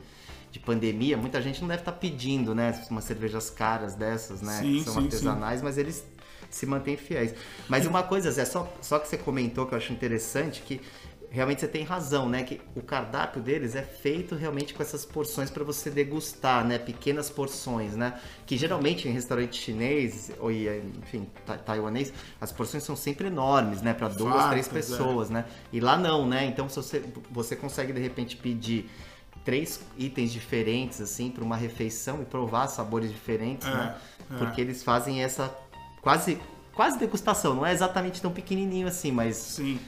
de 0.53 0.59
pandemia, 0.59 1.17
muita 1.17 1.41
gente 1.41 1.59
não 1.59 1.67
deve 1.67 1.81
estar 1.81 1.91
pedindo, 1.91 2.55
né? 2.55 2.81
Umas 2.89 3.03
cervejas 3.03 3.49
caras 3.49 3.93
dessas, 3.93 4.41
né? 4.41 4.61
Sim, 4.61 4.77
que 4.77 4.83
são 4.83 4.93
sim, 4.93 5.03
artesanais, 5.03 5.61
mas 5.61 5.77
eles 5.77 6.05
se 6.51 6.65
mantêm 6.65 6.97
fiéis. 6.97 7.33
Mas 7.67 7.85
uma 7.85 8.03
coisa, 8.03 8.29
Zé, 8.29 8.45
só, 8.45 8.71
só 8.81 8.99
que 8.99 9.07
você 9.07 9.17
comentou 9.17 9.65
que 9.65 9.73
eu 9.73 9.77
acho 9.77 9.91
interessante, 9.91 10.61
que 10.61 10.81
realmente 11.31 11.61
você 11.61 11.67
tem 11.67 11.83
razão, 11.83 12.27
né? 12.27 12.43
Que 12.43 12.59
o 12.75 12.81
cardápio 12.81 13.41
deles 13.41 13.73
é 13.73 13.81
feito 13.81 14.35
realmente 14.35 14.73
com 14.73 14.83
essas 14.83 15.05
porções 15.05 15.49
para 15.49 15.63
você 15.63 15.89
degustar, 15.89 16.65
né? 16.65 16.77
Pequenas 16.77 17.29
porções, 17.29 17.95
né? 17.95 18.19
Que 18.45 18.57
geralmente 18.57 19.07
em 19.07 19.11
restaurante 19.11 19.55
chinês 19.55 20.29
ou 20.39 20.51
enfim 20.51 21.25
ta 21.45 21.57
taiwanês 21.57 22.13
as 22.39 22.51
porções 22.51 22.83
são 22.83 22.97
sempre 22.97 23.27
enormes, 23.27 23.81
né? 23.81 23.93
Para 23.93 24.09
duas, 24.09 24.33
Fatos, 24.33 24.49
três 24.49 24.67
é. 24.67 24.71
pessoas, 24.71 25.29
é. 25.29 25.33
né? 25.35 25.45
E 25.71 25.79
lá 25.79 25.97
não, 25.97 26.27
né? 26.27 26.45
Então 26.45 26.67
você 26.67 27.01
você 27.31 27.55
consegue 27.55 27.93
de 27.93 28.01
repente 28.01 28.35
pedir 28.35 28.89
três 29.45 29.79
itens 29.97 30.33
diferentes 30.33 30.99
assim 30.99 31.31
para 31.31 31.43
uma 31.43 31.55
refeição 31.55 32.21
e 32.21 32.25
provar 32.25 32.67
sabores 32.67 33.09
diferentes, 33.09 33.65
é, 33.65 33.71
né? 33.71 33.97
É. 34.29 34.37
Porque 34.37 34.59
eles 34.59 34.83
fazem 34.83 35.23
essa 35.23 35.49
quase 36.01 36.39
quase 36.73 36.97
degustação, 36.97 37.53
não 37.55 37.65
é 37.65 37.73
exatamente 37.73 38.21
tão 38.21 38.31
pequenininho 38.31 38.87
assim, 38.87 39.11
mas 39.11 39.35
sim. 39.35 39.79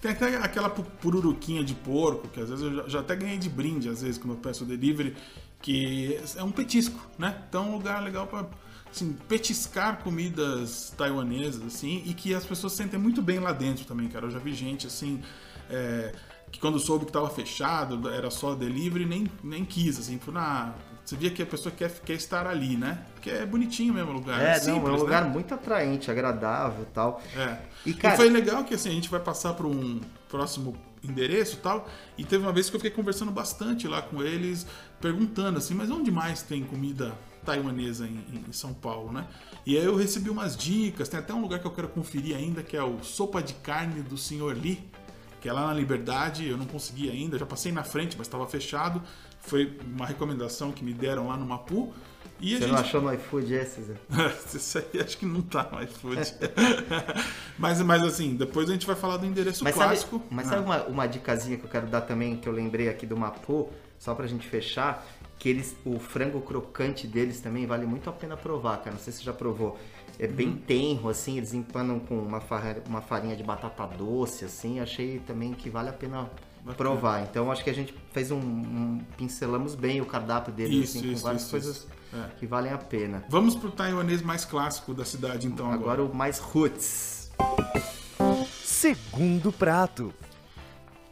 Tem 0.00 0.10
até 0.10 0.36
aquela 0.36 0.68
pururuquinha 0.68 1.62
de 1.62 1.74
porco, 1.74 2.26
que 2.26 2.40
às 2.40 2.50
vezes 2.50 2.64
eu 2.64 2.90
já, 2.90 2.98
até 2.98 3.14
ganhei 3.14 3.38
de 3.38 3.48
brinde, 3.48 3.88
às 3.88 4.02
vezes, 4.02 4.18
quando 4.18 4.34
eu 4.34 4.40
peço 4.40 4.64
delivery, 4.64 5.16
que 5.60 6.20
é 6.36 6.42
um 6.42 6.50
petisco, 6.50 6.98
né? 7.16 7.40
Então 7.48 7.70
um 7.70 7.72
lugar 7.76 8.02
legal 8.02 8.26
para 8.26 8.46
assim, 8.90 9.16
petiscar 9.28 10.02
comidas 10.02 10.92
taiwanesas, 10.96 11.62
assim, 11.62 12.02
e 12.04 12.12
que 12.14 12.34
as 12.34 12.44
pessoas 12.44 12.72
sentem 12.72 12.98
muito 12.98 13.22
bem 13.22 13.38
lá 13.38 13.52
dentro 13.52 13.84
também, 13.84 14.08
cara. 14.08 14.26
Eu 14.26 14.30
já 14.32 14.40
vi 14.40 14.52
gente, 14.52 14.88
assim, 14.88 15.22
é, 15.70 16.12
que 16.52 16.60
quando 16.60 16.78
soube 16.78 17.06
que 17.06 17.10
estava 17.10 17.30
fechado, 17.30 18.08
era 18.10 18.30
só 18.30 18.54
delivery, 18.54 19.06
nem, 19.06 19.26
nem 19.42 19.64
quis, 19.64 19.98
assim, 19.98 20.18
falou, 20.18 20.40
ah, 20.40 20.74
você 21.04 21.16
via 21.16 21.30
que 21.30 21.42
a 21.42 21.46
pessoa 21.46 21.74
quer, 21.74 21.90
quer 22.00 22.12
estar 22.12 22.46
ali, 22.46 22.76
né? 22.76 23.04
Porque 23.14 23.30
é 23.30 23.44
bonitinho 23.44 23.94
mesmo 23.94 24.10
o 24.10 24.14
lugar. 24.14 24.40
É, 24.40 24.50
é 24.50 24.54
simples, 24.54 24.82
não, 24.84 24.90
é 24.90 24.92
um 24.92 25.00
lugar 25.00 25.24
né? 25.24 25.30
muito 25.30 25.52
atraente, 25.52 26.10
agradável 26.10 26.86
tal. 26.94 27.20
É. 27.34 27.58
E, 27.84 27.92
cara... 27.94 28.14
e 28.14 28.16
foi 28.16 28.28
legal 28.28 28.62
que 28.64 28.74
assim, 28.74 28.90
a 28.90 28.92
gente 28.92 29.08
vai 29.08 29.18
passar 29.18 29.54
para 29.54 29.66
um 29.66 30.00
próximo 30.28 30.76
endereço 31.02 31.54
e 31.54 31.58
tal. 31.58 31.88
E 32.16 32.24
teve 32.24 32.44
uma 32.44 32.52
vez 32.52 32.70
que 32.70 32.76
eu 32.76 32.80
fiquei 32.80 32.94
conversando 32.94 33.32
bastante 33.32 33.88
lá 33.88 34.00
com 34.00 34.22
eles, 34.22 34.66
perguntando 35.00 35.58
assim, 35.58 35.74
mas 35.74 35.90
onde 35.90 36.10
mais 36.10 36.42
tem 36.42 36.62
comida 36.62 37.12
taiwanesa 37.44 38.06
em, 38.06 38.44
em, 38.48 38.52
São 38.52 38.72
Paulo, 38.72 39.12
né? 39.12 39.26
E 39.66 39.76
aí 39.76 39.84
eu 39.84 39.96
recebi 39.96 40.30
umas 40.30 40.56
dicas, 40.56 41.08
tem 41.08 41.18
até 41.18 41.34
um 41.34 41.40
lugar 41.40 41.58
que 41.58 41.66
eu 41.66 41.72
quero 41.72 41.88
conferir 41.88 42.36
ainda, 42.36 42.62
que 42.62 42.76
é 42.76 42.82
o 42.82 43.02
Sopa 43.02 43.42
de 43.42 43.54
Carne 43.54 44.02
do 44.02 44.16
Senhor 44.16 44.56
Lee, 44.56 44.88
que 45.42 45.48
é 45.48 45.52
lá 45.52 45.66
na 45.66 45.74
Liberdade, 45.74 46.48
eu 46.48 46.56
não 46.56 46.66
consegui 46.66 47.10
ainda, 47.10 47.36
já 47.36 47.44
passei 47.44 47.72
na 47.72 47.82
frente, 47.82 48.16
mas 48.16 48.28
estava 48.28 48.46
fechado. 48.46 49.02
Foi 49.40 49.76
uma 49.84 50.06
recomendação 50.06 50.70
que 50.70 50.84
me 50.84 50.94
deram 50.94 51.26
lá 51.26 51.36
no 51.36 51.44
Mapu. 51.44 51.92
E 52.40 52.50
Você 52.50 52.60
gente... 52.60 52.70
não 52.70 52.78
achou 52.78 53.02
no 53.02 53.12
iFood 53.12 53.52
esse, 53.52 53.82
Zé? 53.82 53.94
Isso 54.54 54.78
aí 54.78 55.00
acho 55.00 55.18
que 55.18 55.26
não 55.26 55.42
tá 55.42 55.68
no 55.72 55.82
iFood. 55.82 56.34
mas, 57.58 57.82
mas 57.82 58.04
assim, 58.04 58.36
depois 58.36 58.70
a 58.70 58.72
gente 58.72 58.86
vai 58.86 58.94
falar 58.94 59.16
do 59.16 59.26
endereço 59.26 59.64
mas 59.64 59.74
clássico. 59.74 60.18
Sabe, 60.18 60.28
mas 60.30 60.46
ah. 60.46 60.50
sabe 60.50 60.64
uma, 60.64 60.84
uma 60.84 61.06
dicasinha 61.08 61.56
que 61.56 61.64
eu 61.64 61.70
quero 61.70 61.88
dar 61.88 62.02
também, 62.02 62.36
que 62.36 62.48
eu 62.48 62.52
lembrei 62.52 62.88
aqui 62.88 63.04
do 63.04 63.16
Mapu, 63.16 63.68
só 63.98 64.14
pra 64.14 64.28
gente 64.28 64.46
fechar? 64.46 65.04
Que 65.40 65.48
eles, 65.48 65.76
o 65.84 65.98
frango 65.98 66.40
crocante 66.40 67.04
deles 67.08 67.40
também 67.40 67.66
vale 67.66 67.84
muito 67.84 68.08
a 68.08 68.12
pena 68.12 68.36
provar, 68.36 68.76
cara. 68.76 68.92
Não 68.92 68.98
sei 69.00 69.12
se 69.12 69.18
você 69.18 69.24
já 69.24 69.32
provou. 69.32 69.76
É 70.22 70.28
bem 70.28 70.50
uhum. 70.50 70.56
tenro, 70.56 71.08
assim, 71.08 71.36
eles 71.36 71.52
empanam 71.52 71.98
com 71.98 72.16
uma 72.16 72.40
farinha, 72.40 72.80
uma 72.86 73.02
farinha 73.02 73.34
de 73.34 73.42
batata 73.42 73.84
doce, 73.88 74.44
assim. 74.44 74.78
Achei 74.78 75.18
também 75.18 75.52
que 75.52 75.68
vale 75.68 75.88
a 75.88 75.92
pena 75.92 76.30
Bacana. 76.58 76.76
provar. 76.76 77.22
Então 77.24 77.50
acho 77.50 77.64
que 77.64 77.70
a 77.70 77.74
gente 77.74 77.92
fez 78.12 78.30
um, 78.30 78.38
um 78.38 79.00
pincelamos 79.16 79.74
bem 79.74 80.00
o 80.00 80.06
cardápio 80.06 80.52
deles, 80.52 80.90
isso, 80.90 80.98
assim, 80.98 81.10
isso, 81.10 81.16
com 81.16 81.26
várias 81.26 81.42
isso, 81.42 81.50
coisas 81.50 81.88
é. 82.14 82.28
que 82.38 82.46
valem 82.46 82.72
a 82.72 82.78
pena. 82.78 83.24
Vamos 83.28 83.56
pro 83.56 83.72
taiwanês 83.72 84.22
mais 84.22 84.44
clássico 84.44 84.94
da 84.94 85.04
cidade, 85.04 85.48
então. 85.48 85.66
Agora, 85.72 86.00
agora. 86.00 86.04
o 86.04 86.14
mais 86.14 86.38
roots. 86.38 87.32
Segundo 88.62 89.50
prato. 89.50 90.14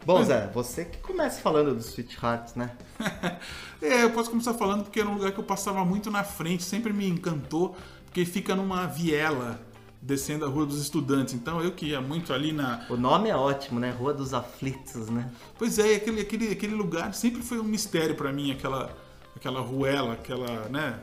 Bom, 0.06 0.24
Zé, 0.24 0.48
você 0.54 0.84
que 0.84 0.98
começa 0.98 1.40
falando 1.42 1.74
do 1.74 1.80
Sweet 1.80 2.16
Hearts, 2.24 2.54
né? 2.54 2.70
é, 3.82 4.04
eu 4.04 4.10
posso 4.10 4.30
começar 4.30 4.54
falando 4.54 4.84
porque 4.84 5.00
era 5.00 5.08
um 5.08 5.14
lugar 5.14 5.30
que 5.32 5.38
eu 5.38 5.44
passava 5.44 5.84
muito 5.84 6.10
na 6.10 6.24
frente, 6.24 6.62
sempre 6.62 6.92
me 6.92 7.06
encantou, 7.06 7.76
porque 8.10 8.24
fica 8.24 8.56
numa 8.56 8.86
viela 8.86 9.60
descendo 10.02 10.44
a 10.44 10.48
Rua 10.48 10.66
dos 10.66 10.82
Estudantes. 10.82 11.32
Então 11.32 11.62
eu 11.62 11.70
que 11.70 11.86
ia 11.86 12.00
muito 12.00 12.32
ali 12.32 12.52
na. 12.52 12.84
O 12.90 12.96
nome 12.96 13.28
é 13.28 13.36
ótimo, 13.36 13.78
né? 13.78 13.92
Rua 13.92 14.12
dos 14.12 14.34
Aflitos, 14.34 15.08
né? 15.08 15.30
Pois 15.56 15.78
é, 15.78 15.94
aquele, 15.94 16.20
aquele, 16.20 16.50
aquele 16.50 16.74
lugar 16.74 17.14
sempre 17.14 17.40
foi 17.40 17.60
um 17.60 17.64
mistério 17.64 18.16
para 18.16 18.32
mim, 18.32 18.50
aquela, 18.50 18.96
aquela 19.36 19.60
ruela, 19.60 20.14
aquela, 20.14 20.68
né? 20.68 20.98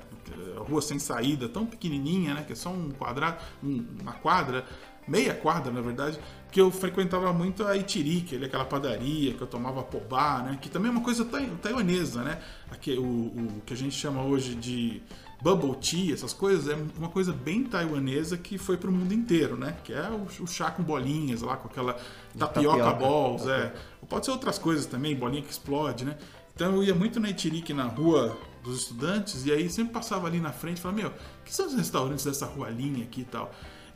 Rua 0.57 0.81
sem 0.81 0.99
saída, 0.99 1.47
tão 1.47 1.65
pequenininha, 1.65 2.33
né? 2.33 2.43
Que 2.45 2.51
é 2.51 2.55
só 2.55 2.69
um 2.69 2.91
quadrado, 2.91 3.37
uma 3.63 4.11
quadra, 4.11 4.65
meia 5.07 5.33
quadra 5.33 5.71
na 5.71 5.79
verdade, 5.79 6.19
que 6.51 6.59
eu 6.59 6.69
frequentava 6.69 7.31
muito 7.31 7.65
a 7.65 7.77
Itiri, 7.77 8.27
é 8.33 8.45
aquela 8.45 8.65
padaria 8.65 9.33
que 9.33 9.41
eu 9.41 9.47
tomava 9.47 9.81
pobá, 9.81 10.41
né? 10.41 10.59
Que 10.61 10.69
também 10.69 10.89
é 10.89 10.91
uma 10.91 11.03
coisa 11.03 11.23
taiwanesa, 11.23 12.21
né? 12.21 12.41
Aqui, 12.69 12.97
o, 12.97 13.01
o 13.01 13.61
que 13.65 13.73
a 13.73 13.77
gente 13.77 13.95
chama 13.95 14.23
hoje 14.23 14.55
de 14.55 15.01
bubble 15.41 15.75
tea, 15.75 16.13
essas 16.13 16.33
coisas, 16.33 16.67
é 16.67 16.77
uma 16.97 17.09
coisa 17.09 17.31
bem 17.31 17.63
taiwanesa 17.63 18.37
que 18.37 18.57
foi 18.57 18.77
para 18.77 18.89
o 18.89 18.93
mundo 18.93 19.13
inteiro, 19.13 19.55
né? 19.55 19.77
Que 19.83 19.93
é 19.93 20.09
o, 20.09 20.43
o, 20.43 20.47
chá 20.47 20.71
com 20.71 20.83
bolinhas 20.83 21.41
lá, 21.41 21.57
com 21.57 21.67
aquela 21.67 21.93
tapioca, 22.37 22.77
tapioca 22.77 22.93
balls, 22.93 23.41
okay. 23.43 23.53
é. 23.53 23.73
Pode 24.09 24.25
ser 24.25 24.31
outras 24.31 24.57
coisas 24.57 24.85
também, 24.85 25.15
bolinha 25.15 25.41
que 25.41 25.51
explode, 25.51 26.05
né? 26.05 26.17
Então 26.55 26.73
eu 26.75 26.83
ia 26.83 26.95
muito 26.95 27.19
na 27.19 27.29
Itirique, 27.29 27.71
na 27.71 27.83
rua 27.83 28.35
dos 28.63 28.81
estudantes, 28.81 29.45
e 29.45 29.51
aí 29.51 29.69
sempre 29.69 29.93
passava 29.93 30.27
ali 30.27 30.39
na 30.39 30.51
frente 30.51 30.77
e 30.77 30.81
falava, 30.81 31.01
meu, 31.01 31.13
que 31.45 31.53
são 31.53 31.67
os 31.67 31.75
restaurantes 31.75 32.25
dessa 32.25 32.45
rua 32.45 32.69
linha 32.69 33.03
aqui 33.03 33.21
e 33.21 33.25
tal? 33.25 33.53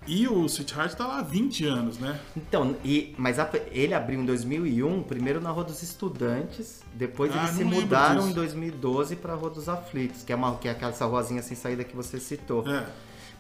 E 0.08 0.28
o 0.28 0.46
Sweetheart 0.46 0.96
tá 0.96 1.06
lá 1.06 1.20
há 1.20 1.22
20 1.22 1.66
anos, 1.66 2.00
né? 2.00 2.20
Então, 2.36 2.76
e, 2.84 3.14
mas 3.18 3.38
a, 3.38 3.50
ele 3.72 3.94
abriu 3.94 4.20
em 4.20 4.26
2001, 4.26 5.04
primeiro 5.04 5.40
na 5.40 5.52
Rua 5.52 5.64
dos 5.64 5.84
Estudantes, 5.84 6.82
depois 6.94 7.32
ah, 7.36 7.38
eles 7.38 7.52
se 7.52 7.64
mudaram 7.64 8.22
disso. 8.22 8.30
em 8.30 8.34
2012 8.34 9.16
para 9.18 9.34
a 9.34 9.36
Rua 9.36 9.52
dos 9.52 9.70
Aflitos, 9.70 10.24
que 10.24 10.34
é, 10.34 10.36
uma, 10.36 10.56
que 10.58 10.68
é 10.68 10.72
aquela 10.72 10.92
ruazinha 10.92 11.44
sem 11.44 11.56
saída 11.56 11.84
que 11.84 11.96
você 11.96 12.20
citou. 12.20 12.68
É. 12.68 12.88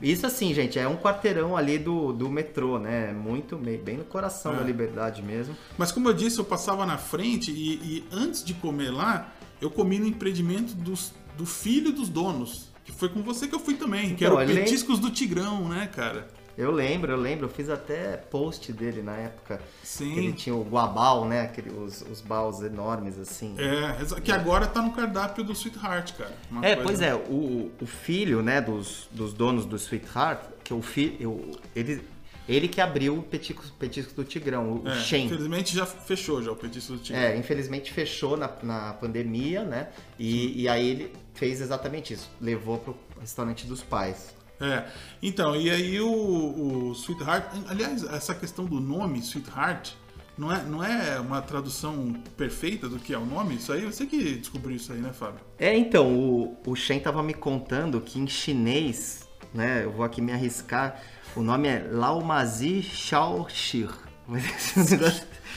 Isso 0.01 0.25
assim, 0.25 0.53
gente, 0.53 0.79
é 0.79 0.87
um 0.87 0.97
quarteirão 0.97 1.55
ali 1.55 1.77
do, 1.77 2.11
do 2.11 2.29
metrô, 2.29 2.79
né? 2.79 3.11
Muito 3.11 3.55
bem 3.55 3.97
no 3.97 4.03
coração 4.03 4.53
é. 4.53 4.57
da 4.57 4.63
liberdade 4.63 5.21
mesmo. 5.21 5.55
Mas 5.77 5.91
como 5.91 6.09
eu 6.09 6.13
disse, 6.13 6.39
eu 6.39 6.45
passava 6.45 6.85
na 6.85 6.97
frente 6.97 7.51
e, 7.51 7.73
e 7.75 8.03
antes 8.11 8.43
de 8.43 8.53
comer 8.55 8.91
lá, 8.91 9.31
eu 9.59 9.69
comi 9.69 9.99
no 9.99 10.07
empreendimento 10.07 10.73
dos, 10.73 11.13
do 11.37 11.45
filho 11.45 11.91
dos 11.91 12.09
donos. 12.09 12.71
Que 12.83 12.91
foi 12.91 13.09
com 13.09 13.21
você 13.21 13.47
que 13.47 13.53
eu 13.53 13.59
fui 13.59 13.75
também, 13.75 14.15
que 14.15 14.25
então, 14.25 14.39
era 14.39 14.51
o 14.51 14.55
Petiscos 14.55 14.97
do 14.97 15.11
Tigrão, 15.11 15.69
né, 15.69 15.87
cara? 15.93 16.27
Eu 16.57 16.71
lembro, 16.71 17.11
eu 17.11 17.17
lembro, 17.17 17.45
eu 17.45 17.49
fiz 17.49 17.69
até 17.69 18.17
post 18.17 18.71
dele 18.73 19.01
na 19.01 19.15
época. 19.15 19.61
Sim. 19.83 20.13
Que 20.13 20.19
ele 20.19 20.33
tinha 20.33 20.55
o 20.55 20.63
guabal, 20.63 21.25
né? 21.25 21.41
Aquele, 21.43 21.71
os, 21.71 22.01
os 22.01 22.21
baus 22.21 22.61
enormes, 22.61 23.17
assim. 23.17 23.55
É, 23.57 24.19
que 24.21 24.31
agora 24.31 24.67
tá 24.67 24.81
no 24.81 24.91
cardápio 24.91 25.43
do 25.43 25.53
Sweetheart, 25.53 26.13
cara. 26.13 26.35
Uma 26.49 26.65
é, 26.65 26.75
coisa... 26.75 26.83
pois 26.83 27.01
é, 27.01 27.15
o, 27.15 27.71
o 27.79 27.85
filho, 27.85 28.41
né, 28.41 28.61
dos, 28.61 29.07
dos 29.11 29.33
donos 29.33 29.65
do 29.65 29.75
Sweetheart, 29.75 30.41
que 30.63 30.73
o 30.73 30.81
filho. 30.81 31.51
Ele, 31.75 32.01
ele 32.49 32.67
que 32.67 32.81
abriu 32.81 33.17
o 33.17 33.23
petisco, 33.23 33.63
petisco 33.79 34.13
do 34.13 34.23
Tigrão, 34.23 34.81
o 34.83 34.87
é, 34.87 34.95
Shen. 34.99 35.25
Infelizmente 35.25 35.75
já 35.75 35.85
fechou 35.85 36.41
já 36.41 36.51
o 36.51 36.55
petisco 36.55 36.93
do 36.93 36.99
Tigrão. 36.99 37.21
É, 37.21 37.37
infelizmente 37.37 37.93
fechou 37.93 38.35
na, 38.35 38.49
na 38.61 38.93
pandemia, 38.93 39.63
né? 39.63 39.89
E, 40.19 40.61
e 40.61 40.67
aí 40.67 40.89
ele 40.89 41.13
fez 41.33 41.61
exatamente 41.61 42.13
isso. 42.13 42.29
Levou 42.41 42.77
pro 42.77 42.97
restaurante 43.19 43.65
dos 43.65 43.81
pais. 43.81 44.35
É, 44.61 44.85
então, 45.21 45.55
e 45.55 45.69
aí 45.69 45.99
o, 45.99 46.09
o 46.09 46.91
Sweetheart, 46.93 47.45
aliás, 47.67 48.03
essa 48.03 48.35
questão 48.35 48.65
do 48.65 48.79
nome 48.79 49.19
Sweetheart, 49.19 49.93
não 50.37 50.51
é, 50.51 50.63
não 50.63 50.83
é 50.83 51.19
uma 51.19 51.41
tradução 51.41 52.13
perfeita 52.37 52.87
do 52.87 52.99
que 52.99 53.13
é 53.13 53.17
o 53.17 53.25
nome? 53.25 53.55
Isso 53.55 53.73
aí, 53.73 53.83
você 53.83 54.05
que 54.05 54.35
descobriu 54.35 54.75
isso 54.75 54.93
aí, 54.93 54.99
né, 54.99 55.11
Fábio? 55.11 55.41
É, 55.57 55.75
então, 55.75 56.13
o, 56.15 56.57
o 56.65 56.75
Shen 56.75 56.99
tava 56.99 57.21
me 57.21 57.33
contando 57.33 57.99
que 57.99 58.19
em 58.19 58.27
chinês, 58.27 59.27
né, 59.53 59.83
eu 59.83 59.91
vou 59.91 60.05
aqui 60.05 60.21
me 60.21 60.31
arriscar, 60.31 61.01
o 61.35 61.41
nome 61.41 61.67
é 61.67 61.87
Laomazi 61.91 62.81
Shaoxir. 62.81 63.89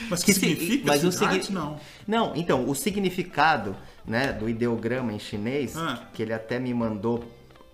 Mas 0.09 0.23
que, 0.23 0.33
que 0.33 0.39
significa? 0.39 0.87
Mas 0.87 1.03
o 1.03 1.11
signi... 1.11 1.41
não. 1.49 1.79
Não, 2.05 2.35
então, 2.35 2.67
o 2.67 2.75
significado 2.75 3.75
né, 4.05 4.33
do 4.33 4.49
ideograma 4.49 5.13
em 5.13 5.19
chinês, 5.19 5.75
ah. 5.77 6.09
que 6.13 6.21
ele 6.21 6.33
até 6.33 6.59
me 6.59 6.73
mandou 6.73 7.23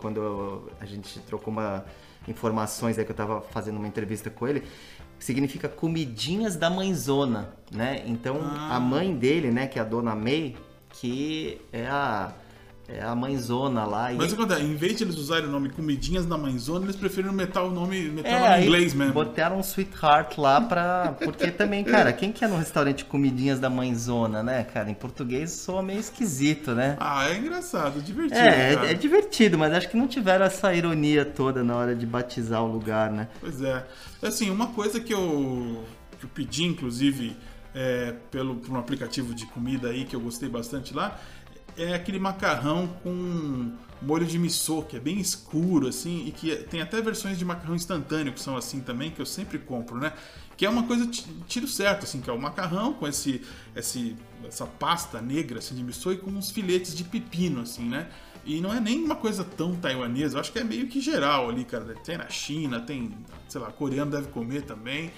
quando 0.01 0.69
a 0.79 0.85
gente 0.85 1.19
trocou 1.19 1.53
uma 1.53 1.85
informações 2.27 2.97
aí 2.97 3.05
que 3.05 3.11
eu 3.11 3.13
estava 3.13 3.41
fazendo 3.41 3.77
uma 3.77 3.87
entrevista 3.87 4.29
com 4.29 4.47
ele, 4.47 4.63
significa 5.17 5.67
comidinhas 5.69 6.55
da 6.55 6.69
mãezona, 6.69 7.49
né? 7.71 8.03
Então 8.05 8.39
ah. 8.41 8.75
a 8.75 8.79
mãe 8.79 9.15
dele, 9.15 9.51
né, 9.51 9.67
que 9.67 9.79
é 9.79 9.81
a 9.81 9.85
dona 9.85 10.15
May, 10.15 10.55
que 10.89 11.61
é 11.71 11.87
a 11.87 12.33
é 12.93 13.01
a 13.01 13.15
mãezona 13.15 13.85
lá. 13.85 14.11
Mas 14.13 14.31
e... 14.31 14.35
acontece, 14.35 14.61
em 14.61 14.75
vez 14.75 14.97
de 14.97 15.03
eles 15.03 15.17
usarem 15.17 15.47
o 15.47 15.51
nome 15.51 15.69
Comidinhas 15.69 16.25
da 16.25 16.37
Mãezona, 16.37 16.85
eles 16.85 16.95
preferiram 16.95 17.33
meter 17.33 17.59
o 17.59 17.69
nome, 17.69 18.21
É, 18.23 18.59
em 18.59 18.65
inglês 18.65 18.93
mesmo. 18.93 19.13
botaram 19.13 19.57
um 19.57 19.61
Sweetheart 19.61 20.37
lá 20.37 20.59
pra. 20.59 21.15
Porque 21.23 21.49
também, 21.51 21.83
cara, 21.83 22.11
quem 22.11 22.31
que 22.31 22.43
é 22.43 22.47
no 22.47 22.57
restaurante 22.57 23.05
comidinhas 23.05 23.59
da 23.59 23.69
mãezona, 23.69 24.43
né, 24.43 24.63
cara? 24.63 24.89
Em 24.89 24.93
português 24.93 25.51
soa 25.51 25.81
meio 25.81 25.99
esquisito, 25.99 26.73
né? 26.73 26.97
Ah, 26.99 27.29
é 27.29 27.37
engraçado, 27.37 28.01
divertido. 28.01 28.39
É, 28.39 28.75
cara. 28.75 28.87
é, 28.87 28.91
é 28.91 28.93
divertido, 28.93 29.57
mas 29.57 29.73
acho 29.73 29.89
que 29.89 29.97
não 29.97 30.07
tiveram 30.07 30.45
essa 30.45 30.73
ironia 30.73 31.23
toda 31.23 31.63
na 31.63 31.75
hora 31.75 31.95
de 31.95 32.05
batizar 32.05 32.63
o 32.63 32.67
lugar, 32.71 33.11
né? 33.11 33.29
Pois 33.39 33.61
é. 33.61 33.85
Assim, 34.21 34.49
uma 34.49 34.67
coisa 34.67 34.99
que 34.99 35.13
eu, 35.13 35.83
que 36.19 36.25
eu 36.25 36.29
pedi, 36.33 36.65
inclusive, 36.65 37.35
é, 37.73 38.13
pelo, 38.29 38.55
por 38.55 38.71
um 38.71 38.79
aplicativo 38.79 39.33
de 39.33 39.45
comida 39.45 39.89
aí 39.89 40.05
que 40.05 40.15
eu 40.15 40.19
gostei 40.19 40.49
bastante 40.49 40.93
lá, 40.93 41.19
é 41.77 41.93
aquele 41.93 42.19
macarrão 42.19 42.87
com 43.03 43.71
molho 44.01 44.25
de 44.25 44.37
miso, 44.39 44.81
que 44.83 44.97
é 44.97 44.99
bem 44.99 45.19
escuro, 45.19 45.87
assim, 45.87 46.25
e 46.27 46.31
que 46.31 46.55
tem 46.55 46.81
até 46.81 46.99
versões 47.01 47.37
de 47.37 47.45
macarrão 47.45 47.75
instantâneo 47.75 48.33
que 48.33 48.39
são 48.41 48.57
assim 48.57 48.79
também, 48.81 49.11
que 49.11 49.21
eu 49.21 49.25
sempre 49.25 49.59
compro, 49.59 49.97
né? 49.97 50.13
Que 50.57 50.65
é 50.65 50.69
uma 50.69 50.83
coisa 50.83 51.05
ti- 51.07 51.25
tiro 51.47 51.67
certo, 51.67 52.03
assim, 52.03 52.19
que 52.21 52.29
é 52.29 52.33
o 52.33 52.39
macarrão 52.39 52.93
com 52.93 53.07
esse, 53.07 53.41
esse, 53.75 54.15
essa 54.43 54.65
pasta 54.65 55.21
negra 55.21 55.59
assim, 55.59 55.75
de 55.75 55.83
miso 55.83 56.11
e 56.11 56.17
com 56.17 56.31
uns 56.31 56.49
filetes 56.51 56.95
de 56.95 57.03
pepino, 57.03 57.61
assim, 57.61 57.87
né? 57.87 58.09
E 58.43 58.59
não 58.59 58.73
é 58.73 58.79
nem 58.79 59.03
uma 59.03 59.15
coisa 59.15 59.43
tão 59.43 59.75
taiwanesa, 59.75 60.35
eu 60.35 60.41
acho 60.41 60.51
que 60.51 60.57
é 60.59 60.63
meio 60.63 60.87
que 60.87 60.99
geral 60.99 61.49
ali, 61.49 61.63
cara. 61.63 61.93
Tem 62.03 62.17
na 62.17 62.27
China, 62.29 62.79
tem, 62.81 63.11
sei 63.47 63.61
lá, 63.61 63.71
coreano 63.71 64.09
deve 64.11 64.27
comer 64.29 64.63
também. 64.63 65.11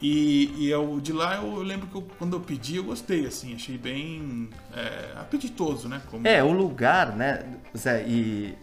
E, 0.00 0.52
e 0.56 0.70
eu, 0.70 1.00
de 1.00 1.12
lá 1.12 1.36
eu 1.36 1.56
lembro 1.62 1.88
que 1.88 1.94
eu- 1.96 2.06
quando 2.18 2.34
eu 2.36 2.40
pedi 2.40 2.76
eu 2.76 2.84
gostei, 2.84 3.26
assim, 3.26 3.54
achei 3.54 3.76
bem 3.76 4.48
é, 4.74 5.12
apetitoso, 5.20 5.88
né? 5.88 6.00
Como- 6.10 6.26
É, 6.26 6.42
o 6.42 6.52
lugar, 6.52 7.16
né, 7.16 7.44
Zé, 7.76 8.04
e 8.06 8.54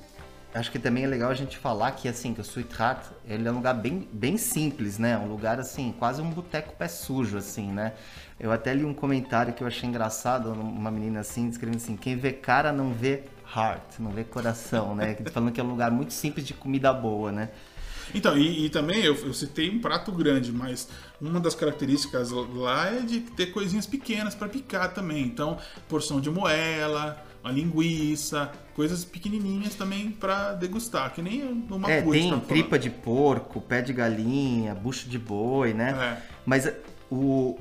acho 0.53 0.71
que 0.71 0.79
também 0.79 1.03
é 1.03 1.07
legal 1.07 1.29
a 1.29 1.33
gente 1.33 1.57
falar 1.57 1.91
que, 1.91 2.07
assim, 2.07 2.33
que 2.33 2.39
o 2.39 2.43
Sweetheart, 2.43 3.05
ele 3.27 3.45
é 3.45 3.51
um 3.51 3.55
lugar 3.55 3.73
bem, 3.73 4.07
bem 4.13 4.37
simples, 4.37 4.97
né? 4.97 5.17
Um 5.17 5.27
lugar, 5.27 5.59
assim, 5.59 5.93
quase 5.99 6.21
um 6.21 6.29
boteco 6.29 6.73
pé 6.77 6.87
sujo, 6.87 7.37
assim, 7.37 7.69
né? 7.69 7.91
Eu 8.39 8.51
até 8.53 8.73
li 8.73 8.85
um 8.85 8.93
comentário 8.93 9.53
que 9.53 9.61
eu 9.61 9.67
achei 9.67 9.89
engraçado, 9.89 10.53
uma 10.53 10.89
menina 10.89 11.19
assim, 11.19 11.49
escrevendo 11.49 11.77
assim, 11.77 11.97
quem 11.97 12.15
vê 12.15 12.31
cara 12.31 12.71
não 12.71 12.93
vê 12.93 13.23
heart, 13.53 13.99
não 13.99 14.11
vê 14.11 14.23
coração, 14.23 14.95
né? 14.95 15.15
Falando 15.33 15.51
que 15.51 15.59
é 15.59 15.63
um 15.63 15.69
lugar 15.69 15.91
muito 15.91 16.13
simples 16.13 16.47
de 16.47 16.53
comida 16.53 16.93
boa, 16.93 17.29
né? 17.33 17.49
Então, 18.13 18.37
e, 18.37 18.65
e 18.65 18.69
também 18.69 19.03
eu, 19.03 19.15
eu 19.25 19.33
citei 19.33 19.69
um 19.69 19.79
prato 19.79 20.11
grande, 20.11 20.51
mas 20.51 20.87
uma 21.19 21.39
das 21.39 21.55
características 21.55 22.31
lá 22.31 22.93
é 22.93 23.01
de 23.01 23.21
ter 23.21 23.47
coisinhas 23.47 23.85
pequenas 23.85 24.35
para 24.35 24.47
picar 24.47 24.93
também. 24.93 25.23
Então, 25.23 25.57
porção 25.87 26.19
de 26.21 26.29
moela, 26.29 27.23
uma 27.43 27.51
linguiça, 27.51 28.51
coisas 28.73 29.05
pequenininhas 29.05 29.75
também 29.75 30.11
para 30.11 30.53
degustar, 30.53 31.13
que 31.13 31.21
nem 31.21 31.43
no 31.43 31.89
É, 31.89 32.01
tem 32.01 32.39
tripa 32.41 32.79
de 32.79 32.89
porco, 32.89 33.61
pé 33.61 33.81
de 33.81 33.93
galinha, 33.93 34.73
bucho 34.73 35.07
de 35.07 35.19
boi, 35.19 35.73
né? 35.73 36.19
É. 36.21 36.35
Mas 36.45 36.71
o, 37.09 37.57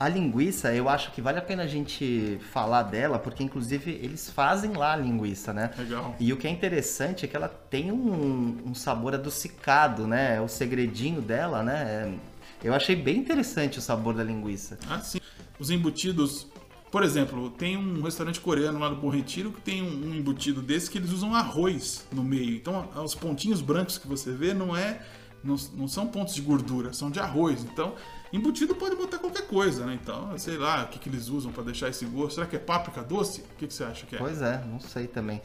a 0.00 0.08
linguiça, 0.08 0.74
eu 0.74 0.88
acho 0.88 1.12
que 1.12 1.20
vale 1.20 1.38
a 1.38 1.42
pena 1.42 1.64
a 1.64 1.66
gente 1.66 2.40
falar 2.50 2.84
dela, 2.84 3.18
porque 3.18 3.44
inclusive 3.44 3.90
eles 4.02 4.30
fazem 4.30 4.72
lá 4.72 4.94
a 4.94 4.96
linguiça, 4.96 5.52
né? 5.52 5.70
Legal. 5.76 6.16
E 6.18 6.32
o 6.32 6.38
que 6.38 6.46
é 6.46 6.50
interessante 6.50 7.26
é 7.26 7.28
que 7.28 7.36
ela 7.36 7.48
tem 7.48 7.92
um, 7.92 8.62
um 8.64 8.74
sabor 8.74 9.14
adocicado, 9.14 10.06
né? 10.06 10.36
É 10.36 10.40
O 10.40 10.48
segredinho 10.48 11.20
dela, 11.20 11.62
né? 11.62 12.14
É- 12.62 12.66
Eu 12.66 12.72
achei 12.74 12.96
bem 12.96 13.18
interessante 13.18 13.78
o 13.78 13.82
sabor 13.82 14.14
da 14.14 14.24
linguiça. 14.24 14.78
Ah, 14.88 15.00
sim. 15.00 15.20
Os 15.58 15.70
embutidos. 15.70 16.46
Por 16.90 17.02
exemplo, 17.02 17.50
tem 17.50 17.76
um 17.76 18.00
restaurante 18.02 18.40
coreano 18.40 18.78
lá 18.78 18.88
no 18.88 18.96
Bom 18.96 19.10
Retiro 19.10 19.52
que 19.52 19.60
tem 19.60 19.82
um 19.82 20.08
um 20.10 20.14
embutido 20.14 20.62
desse 20.62 20.90
que 20.90 20.96
eles 20.96 21.10
usam 21.12 21.34
arroz 21.34 22.06
no 22.10 22.24
meio. 22.24 22.56
Então, 22.56 22.88
os 23.04 23.14
pontinhos 23.14 23.60
brancos 23.60 23.98
que 23.98 24.08
você 24.08 24.32
vê 24.32 24.54
não 24.54 24.74
é 24.74 25.00
não, 25.44 25.56
não 25.74 25.86
são 25.88 26.06
pontos 26.06 26.34
de 26.34 26.40
gordura, 26.40 26.92
são 26.94 27.10
de 27.10 27.20
arroz. 27.20 27.64
Então, 27.64 27.94
embutido 28.32 28.74
pode 28.74 28.96
botar 28.96 29.18
qualquer 29.18 29.46
coisa, 29.46 29.84
né? 29.84 29.98
Então, 30.00 30.36
sei 30.38 30.56
lá, 30.56 30.84
o 30.84 30.88
que, 30.88 30.98
que 30.98 31.08
eles 31.08 31.28
usam 31.28 31.52
para 31.52 31.64
deixar 31.64 31.88
esse 31.88 32.04
gosto. 32.04 32.34
Será 32.36 32.46
que 32.46 32.56
é 32.56 32.58
páprica 32.58 33.02
doce? 33.02 33.40
O 33.40 33.56
que, 33.58 33.66
que 33.66 33.74
você 33.74 33.84
acha 33.84 34.06
que 34.06 34.16
é? 34.16 34.18
Pois 34.18 34.40
é, 34.42 34.62
não 34.66 34.80
sei 34.80 35.06
também. 35.06 35.40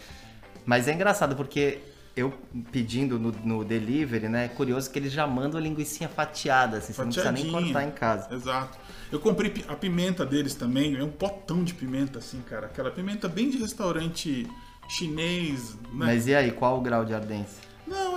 Mas 0.65 0.87
é 0.87 0.93
engraçado 0.93 1.35
porque 1.35 1.79
eu 2.15 2.33
pedindo 2.71 3.19
no, 3.19 3.31
no 3.43 3.63
delivery, 3.65 4.29
né? 4.29 4.45
É 4.45 4.47
curioso 4.47 4.89
que 4.89 4.97
eles 4.97 5.11
já 5.11 5.27
mandam 5.27 5.59
a 5.59 5.63
linguicinha 5.63 6.07
fatiada, 6.07 6.77
assim, 6.77 6.93
você 6.93 7.01
não 7.01 7.11
precisa 7.11 7.31
nem 7.31 7.51
cortar 7.51 7.83
em 7.83 7.91
casa. 7.91 8.33
Exato. 8.33 8.77
Eu 9.11 9.19
comprei 9.19 9.53
a 9.67 9.75
pimenta 9.75 10.25
deles 10.25 10.55
também, 10.55 10.95
é 10.95 11.03
um 11.03 11.11
potão 11.11 11.63
de 11.63 11.73
pimenta, 11.73 12.19
assim, 12.19 12.41
cara. 12.41 12.67
Aquela 12.67 12.89
pimenta 12.89 13.27
bem 13.27 13.49
de 13.49 13.57
restaurante 13.57 14.47
chinês, 14.87 15.75
né? 15.75 15.89
Mas 15.91 16.27
e 16.27 16.33
aí, 16.33 16.51
qual 16.51 16.77
o 16.77 16.81
grau 16.81 17.03
de 17.03 17.13
ardência? 17.13 17.64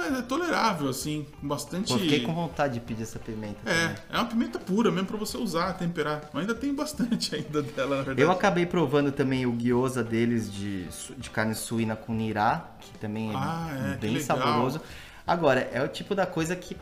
É 0.09 0.23
tolerável, 0.23 0.89
assim, 0.89 1.27
com 1.41 1.47
bastante. 1.47 1.93
Pô, 1.93 1.99
fiquei 1.99 2.21
com 2.21 2.35
vontade 2.35 2.75
de 2.75 2.81
pedir 2.81 3.03
essa 3.03 3.19
pimenta. 3.19 3.59
É, 3.65 3.89
também. 3.89 3.97
é 4.11 4.17
uma 4.17 4.25
pimenta 4.27 4.59
pura 4.59 4.91
mesmo 4.91 5.07
pra 5.07 5.17
você 5.17 5.37
usar, 5.37 5.73
temperar. 5.75 6.31
Mas 6.33 6.43
ainda 6.43 6.55
tem 6.55 6.75
bastante 6.75 7.35
ainda 7.37 7.63
dela, 7.63 7.97
na 7.97 8.03
verdade. 8.03 8.21
Eu 8.21 8.31
acabei 8.31 8.67
provando 8.67 9.13
também 9.13 9.47
o 9.47 9.57
gyoza 9.57 10.03
deles 10.03 10.53
de, 10.53 10.87
de 11.17 11.31
carne 11.31 11.55
suína 11.55 11.97
com 11.97 12.13
nirá, 12.13 12.71
que 12.81 12.99
também 12.99 13.31
é, 13.31 13.35
Ah, 13.37 13.95
é, 13.95 13.97
bem 13.97 14.21
saboroso. 14.21 14.81
Agora, 15.27 15.61
é 15.73 15.83
o 15.83 15.89
tipo 15.89 16.15
da 16.15 16.25
coisa 16.25 16.57
que 16.57 16.75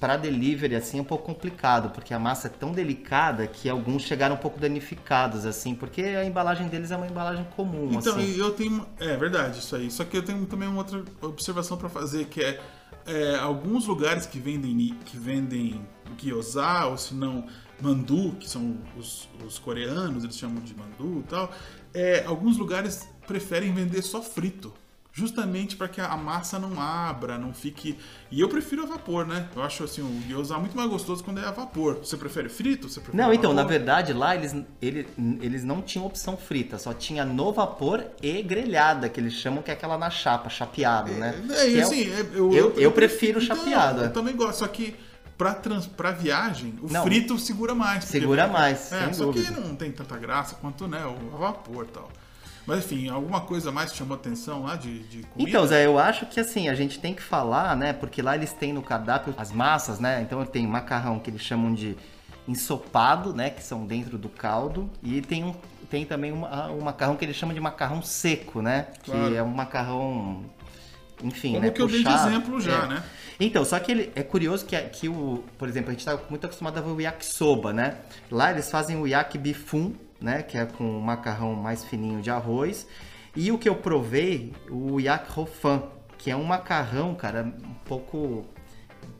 para 0.00 0.16
delivery 0.16 0.74
assim 0.74 0.98
é 0.98 1.02
um 1.02 1.04
pouco 1.04 1.26
complicado, 1.26 1.90
porque 1.90 2.14
a 2.14 2.18
massa 2.18 2.46
é 2.48 2.50
tão 2.50 2.72
delicada 2.72 3.46
que 3.46 3.68
alguns 3.68 4.02
chegaram 4.02 4.34
um 4.34 4.38
pouco 4.38 4.58
danificados 4.58 5.44
assim, 5.44 5.74
porque 5.74 6.00
a 6.00 6.24
embalagem 6.24 6.68
deles 6.68 6.90
é 6.90 6.96
uma 6.96 7.06
embalagem 7.06 7.44
comum 7.54 7.90
Então, 7.92 8.16
assim. 8.16 8.38
eu 8.38 8.50
tenho. 8.52 8.86
É 8.98 9.14
verdade, 9.16 9.58
isso 9.58 9.76
aí. 9.76 9.90
Só 9.90 10.02
que 10.04 10.16
eu 10.16 10.22
tenho 10.24 10.44
também 10.46 10.66
uma 10.66 10.78
outra 10.78 11.04
observação 11.20 11.76
pra 11.76 11.90
fazer, 11.90 12.24
que 12.26 12.42
é, 12.42 12.58
é, 13.06 13.36
alguns 13.36 13.86
lugares 13.86 14.24
que 14.24 14.38
vendem, 14.38 14.96
que 15.04 15.18
vendem 15.18 15.86
gyoza, 16.16 16.86
ou 16.86 16.96
se 16.96 17.12
não, 17.14 17.44
mandu, 17.80 18.32
que 18.40 18.48
são 18.48 18.78
os, 18.96 19.28
os 19.46 19.58
coreanos, 19.58 20.24
eles 20.24 20.36
chamam 20.38 20.62
de 20.62 20.74
mandu 20.74 21.20
e 21.20 21.28
tal. 21.28 21.52
É, 21.92 22.24
alguns 22.24 22.56
lugares 22.56 23.06
preferem 23.26 23.72
vender 23.72 24.00
só 24.02 24.22
frito. 24.22 24.72
Justamente 25.20 25.76
para 25.76 25.86
que 25.86 26.00
a 26.00 26.16
massa 26.16 26.58
não 26.58 26.80
abra, 26.80 27.36
não 27.36 27.52
fique. 27.52 27.98
E 28.30 28.40
eu 28.40 28.48
prefiro 28.48 28.82
a 28.84 28.86
vapor, 28.86 29.26
né? 29.26 29.48
Eu 29.54 29.62
acho 29.62 29.84
assim, 29.84 30.00
o 30.00 30.22
gyoza 30.26 30.56
muito 30.58 30.74
mais 30.74 30.88
gostoso 30.88 31.22
quando 31.22 31.40
é 31.40 31.44
a 31.44 31.50
vapor. 31.50 31.96
Você 32.02 32.16
prefere 32.16 32.48
frito? 32.48 32.88
Você 32.88 33.00
prefere 33.00 33.22
Não, 33.22 33.30
então, 33.34 33.52
na 33.52 33.62
verdade, 33.62 34.14
lá 34.14 34.34
eles, 34.34 34.56
ele- 34.80 35.06
eles 35.42 35.62
não 35.62 35.82
tinham 35.82 36.06
opção 36.06 36.38
frita, 36.38 36.78
só 36.78 36.94
tinha 36.94 37.22
no 37.24 37.52
vapor 37.52 38.02
e 38.22 38.42
grelhada, 38.42 39.10
que 39.10 39.20
eles 39.20 39.34
chamam 39.34 39.62
que 39.62 39.70
é 39.70 39.74
aquela 39.74 39.98
na 39.98 40.08
chapa, 40.08 40.48
chapeado, 40.48 41.12
né? 41.12 41.34
É, 41.50 41.64
Que 41.66 41.78
é 41.78 41.82
assim, 41.82 42.10
é- 42.10 42.20
eu, 42.34 42.52
eu- 42.54 42.72
eu 42.78 42.92
prefiro 42.92 43.42
então, 43.42 43.54
chapeada. 43.56 44.04
Eu 44.04 44.12
também 44.14 44.34
gosto, 44.34 44.60
só 44.60 44.66
que 44.68 44.96
pra, 45.36 45.52
trans, 45.52 45.86
pra 45.86 46.12
viagem, 46.12 46.74
o 46.82 46.90
Não. 46.90 47.02
frito 47.02 47.38
segura 47.38 47.74
mais. 47.74 48.04
Segura 48.04 48.46
mais, 48.48 48.90
É, 48.90 49.12
só 49.12 49.24
dúvida. 49.26 49.52
que 49.52 49.60
não 49.60 49.76
tem 49.76 49.92
tanta 49.92 50.16
graça 50.16 50.54
quanto 50.60 50.88
né, 50.88 51.04
o 51.04 51.36
vapor 51.36 51.84
e 51.84 51.92
tal. 51.92 52.10
Mas 52.66 52.84
enfim, 52.84 53.08
alguma 53.08 53.40
coisa 53.40 53.72
mais 53.72 53.90
te 53.92 53.98
chamou 53.98 54.14
atenção 54.16 54.62
lá 54.64 54.76
de, 54.76 55.00
de 55.04 55.22
comida? 55.24 55.48
Então, 55.50 55.66
Zé, 55.66 55.86
eu 55.86 55.98
acho 55.98 56.26
que 56.26 56.38
assim, 56.38 56.68
a 56.68 56.74
gente 56.74 56.98
tem 57.00 57.14
que 57.14 57.22
falar, 57.22 57.76
né? 57.76 57.92
Porque 57.92 58.20
lá 58.22 58.34
eles 58.36 58.52
têm 58.52 58.72
no 58.72 58.82
cardápio 58.82 59.34
as 59.36 59.50
massas, 59.50 59.98
né? 59.98 60.20
Então 60.22 60.44
tem 60.44 60.66
macarrão 60.66 61.18
que 61.18 61.30
eles 61.30 61.40
chamam 61.42 61.72
de 61.74 61.96
ensopado, 62.46 63.32
né? 63.34 63.50
Que 63.50 63.62
são 63.62 63.86
dentro 63.86 64.18
do 64.18 64.28
caldo. 64.28 64.90
E 65.02 65.20
tem, 65.22 65.44
um, 65.44 65.54
tem 65.88 66.04
também 66.04 66.32
uma- 66.32 66.70
um 66.70 66.80
macarrão 66.80 67.16
que 67.16 67.24
eles 67.24 67.36
chamam 67.36 67.54
de 67.54 67.60
macarrão 67.60 68.02
seco, 68.02 68.60
né? 68.60 68.88
Claro. 69.04 69.30
Que 69.30 69.36
é 69.36 69.42
um 69.42 69.48
macarrão. 69.48 70.44
Enfim, 71.22 71.52
Como 71.54 71.66
né? 71.66 71.70
que 71.70 71.82
eu 71.82 71.86
dei 71.86 72.02
de 72.02 72.10
exemplo 72.10 72.60
já, 72.60 72.84
É. 72.84 72.86
né? 72.88 73.02
Então, 73.38 73.62
só 73.64 73.78
que 73.78 73.92
ele, 73.92 74.12
é 74.14 74.22
curioso 74.22 74.64
que, 74.64 74.76
que 74.88 75.08
o, 75.08 75.44
por 75.58 75.68
exemplo, 75.68 75.90
a 75.90 75.92
gente 75.92 76.04
tá 76.04 76.18
muito 76.30 76.44
acostumado 76.46 76.78
a 76.78 76.80
ver 76.80 76.90
o 76.90 77.00
yakisoba, 77.00 77.72
né? 77.74 77.96
Lá 78.30 78.50
eles 78.50 78.70
fazem 78.70 78.96
o 78.96 79.06
yakibifum, 79.06 79.92
né? 80.20 80.42
Que 80.42 80.58
é 80.58 80.66
com 80.66 80.84
um 80.84 81.00
macarrão 81.00 81.54
mais 81.54 81.84
fininho 81.84 82.20
de 82.20 82.30
arroz. 82.30 82.86
E 83.34 83.52
o 83.52 83.58
que 83.58 83.68
eu 83.68 83.76
provei, 83.76 84.52
o 84.68 84.98
yak 85.00 85.30
rofan, 85.30 85.82
que 86.18 86.30
é 86.30 86.36
um 86.36 86.44
macarrão, 86.44 87.14
cara, 87.14 87.42
um 87.42 87.74
pouco 87.84 88.44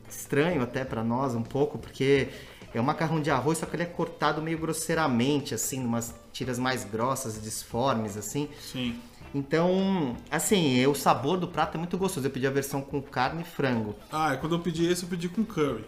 estranho 0.09 0.61
até 0.61 0.83
pra 0.83 1.03
nós, 1.03 1.33
um 1.33 1.43
pouco, 1.43 1.77
porque 1.77 2.27
é 2.73 2.79
um 2.79 2.83
macarrão 2.83 3.21
de 3.21 3.31
arroz, 3.31 3.57
só 3.57 3.65
que 3.65 3.75
ele 3.75 3.83
é 3.83 3.87
cortado 3.87 4.41
meio 4.41 4.57
grosseiramente, 4.57 5.53
assim, 5.53 5.83
umas 5.83 6.13
tiras 6.31 6.59
mais 6.59 6.83
grossas, 6.83 7.41
disformes, 7.41 8.17
assim. 8.17 8.49
Sim. 8.59 8.99
Então, 9.33 10.15
assim, 10.29 10.85
o 10.85 10.93
sabor 10.93 11.37
do 11.37 11.47
prato 11.47 11.75
é 11.75 11.77
muito 11.77 11.97
gostoso. 11.97 12.27
Eu 12.27 12.31
pedi 12.31 12.45
a 12.45 12.51
versão 12.51 12.81
com 12.81 13.01
carne 13.01 13.43
e 13.43 13.45
frango. 13.45 13.95
Ah, 14.11 14.35
quando 14.37 14.55
eu 14.55 14.59
pedi 14.59 14.85
esse, 14.85 15.03
eu 15.03 15.09
pedi 15.09 15.29
com 15.29 15.43
curry. 15.43 15.85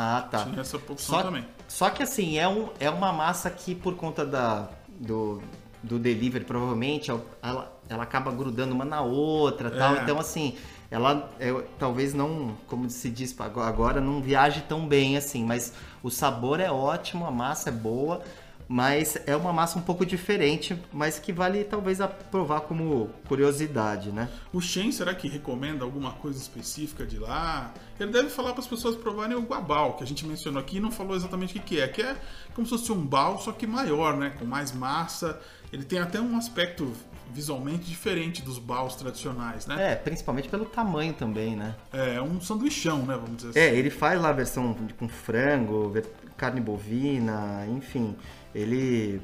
Ah, 0.00 0.22
tá. 0.30 0.44
Tinha 0.44 0.60
essa 0.60 0.76
opção 0.76 0.96
Só, 0.96 1.22
também. 1.24 1.44
só 1.66 1.90
que 1.90 2.04
assim, 2.04 2.38
é, 2.38 2.46
um, 2.46 2.68
é 2.78 2.88
uma 2.88 3.12
massa 3.12 3.50
que 3.50 3.74
por 3.74 3.96
conta 3.96 4.24
da, 4.24 4.68
do, 4.88 5.42
do 5.82 5.98
delivery, 5.98 6.44
provavelmente, 6.44 7.10
ela, 7.10 7.80
ela 7.88 8.04
acaba 8.04 8.30
grudando 8.30 8.72
uma 8.72 8.84
na 8.84 9.00
outra 9.00 9.72
tal. 9.72 9.96
É. 9.96 10.02
Então, 10.04 10.20
assim, 10.20 10.56
ela 10.88 11.28
é, 11.40 11.52
talvez 11.80 12.14
não, 12.14 12.56
como 12.68 12.88
se 12.88 13.10
diz 13.10 13.34
agora, 13.40 14.00
não 14.00 14.22
viaje 14.22 14.62
tão 14.68 14.86
bem 14.86 15.16
assim, 15.16 15.44
mas 15.44 15.72
o 16.00 16.10
sabor 16.10 16.60
é 16.60 16.70
ótimo, 16.70 17.26
a 17.26 17.32
massa 17.32 17.70
é 17.70 17.72
boa. 17.72 18.22
Mas 18.68 19.16
é 19.26 19.34
uma 19.34 19.50
massa 19.50 19.78
um 19.78 19.82
pouco 19.82 20.04
diferente, 20.04 20.78
mas 20.92 21.18
que 21.18 21.32
vale 21.32 21.64
talvez 21.64 22.02
aprovar 22.02 22.60
como 22.60 23.08
curiosidade, 23.26 24.12
né? 24.12 24.28
O 24.52 24.60
Shen, 24.60 24.92
será 24.92 25.14
que 25.14 25.26
recomenda 25.26 25.84
alguma 25.84 26.12
coisa 26.12 26.38
específica 26.38 27.06
de 27.06 27.18
lá? 27.18 27.72
Ele 27.98 28.12
deve 28.12 28.28
falar 28.28 28.52
para 28.52 28.60
as 28.60 28.66
pessoas 28.66 28.94
provarem 28.94 29.34
o 29.34 29.40
guabal, 29.40 29.94
que 29.94 30.04
a 30.04 30.06
gente 30.06 30.26
mencionou 30.26 30.60
aqui 30.60 30.76
e 30.76 30.80
não 30.80 30.90
falou 30.90 31.16
exatamente 31.16 31.56
o 31.56 31.62
que 31.62 31.80
é. 31.80 31.88
Que 31.88 32.02
é 32.02 32.14
como 32.54 32.66
se 32.66 32.76
fosse 32.76 32.92
um 32.92 33.02
bal, 33.02 33.40
só 33.40 33.52
que 33.52 33.66
maior, 33.66 34.18
né? 34.18 34.34
Com 34.38 34.44
mais 34.44 34.70
massa. 34.70 35.40
Ele 35.72 35.84
tem 35.84 35.98
até 35.98 36.20
um 36.20 36.36
aspecto 36.36 36.92
visualmente 37.32 37.84
diferente 37.84 38.42
dos 38.42 38.58
baus 38.58 38.94
tradicionais, 38.94 39.66
né? 39.66 39.92
É, 39.92 39.94
principalmente 39.94 40.48
pelo 40.48 40.64
tamanho 40.64 41.12
também, 41.12 41.56
né? 41.56 41.74
É, 41.92 42.20
um 42.20 42.40
sanduichão, 42.40 42.98
né? 42.98 43.14
Vamos 43.14 43.36
dizer 43.38 43.50
assim. 43.50 43.58
É, 43.58 43.74
ele 43.74 43.90
faz 43.90 44.20
lá 44.20 44.30
a 44.30 44.32
versão 44.32 44.76
com 44.98 45.08
frango, 45.08 45.92
carne 46.36 46.60
bovina, 46.60 47.66
enfim. 47.68 48.16
Ele 48.54 49.20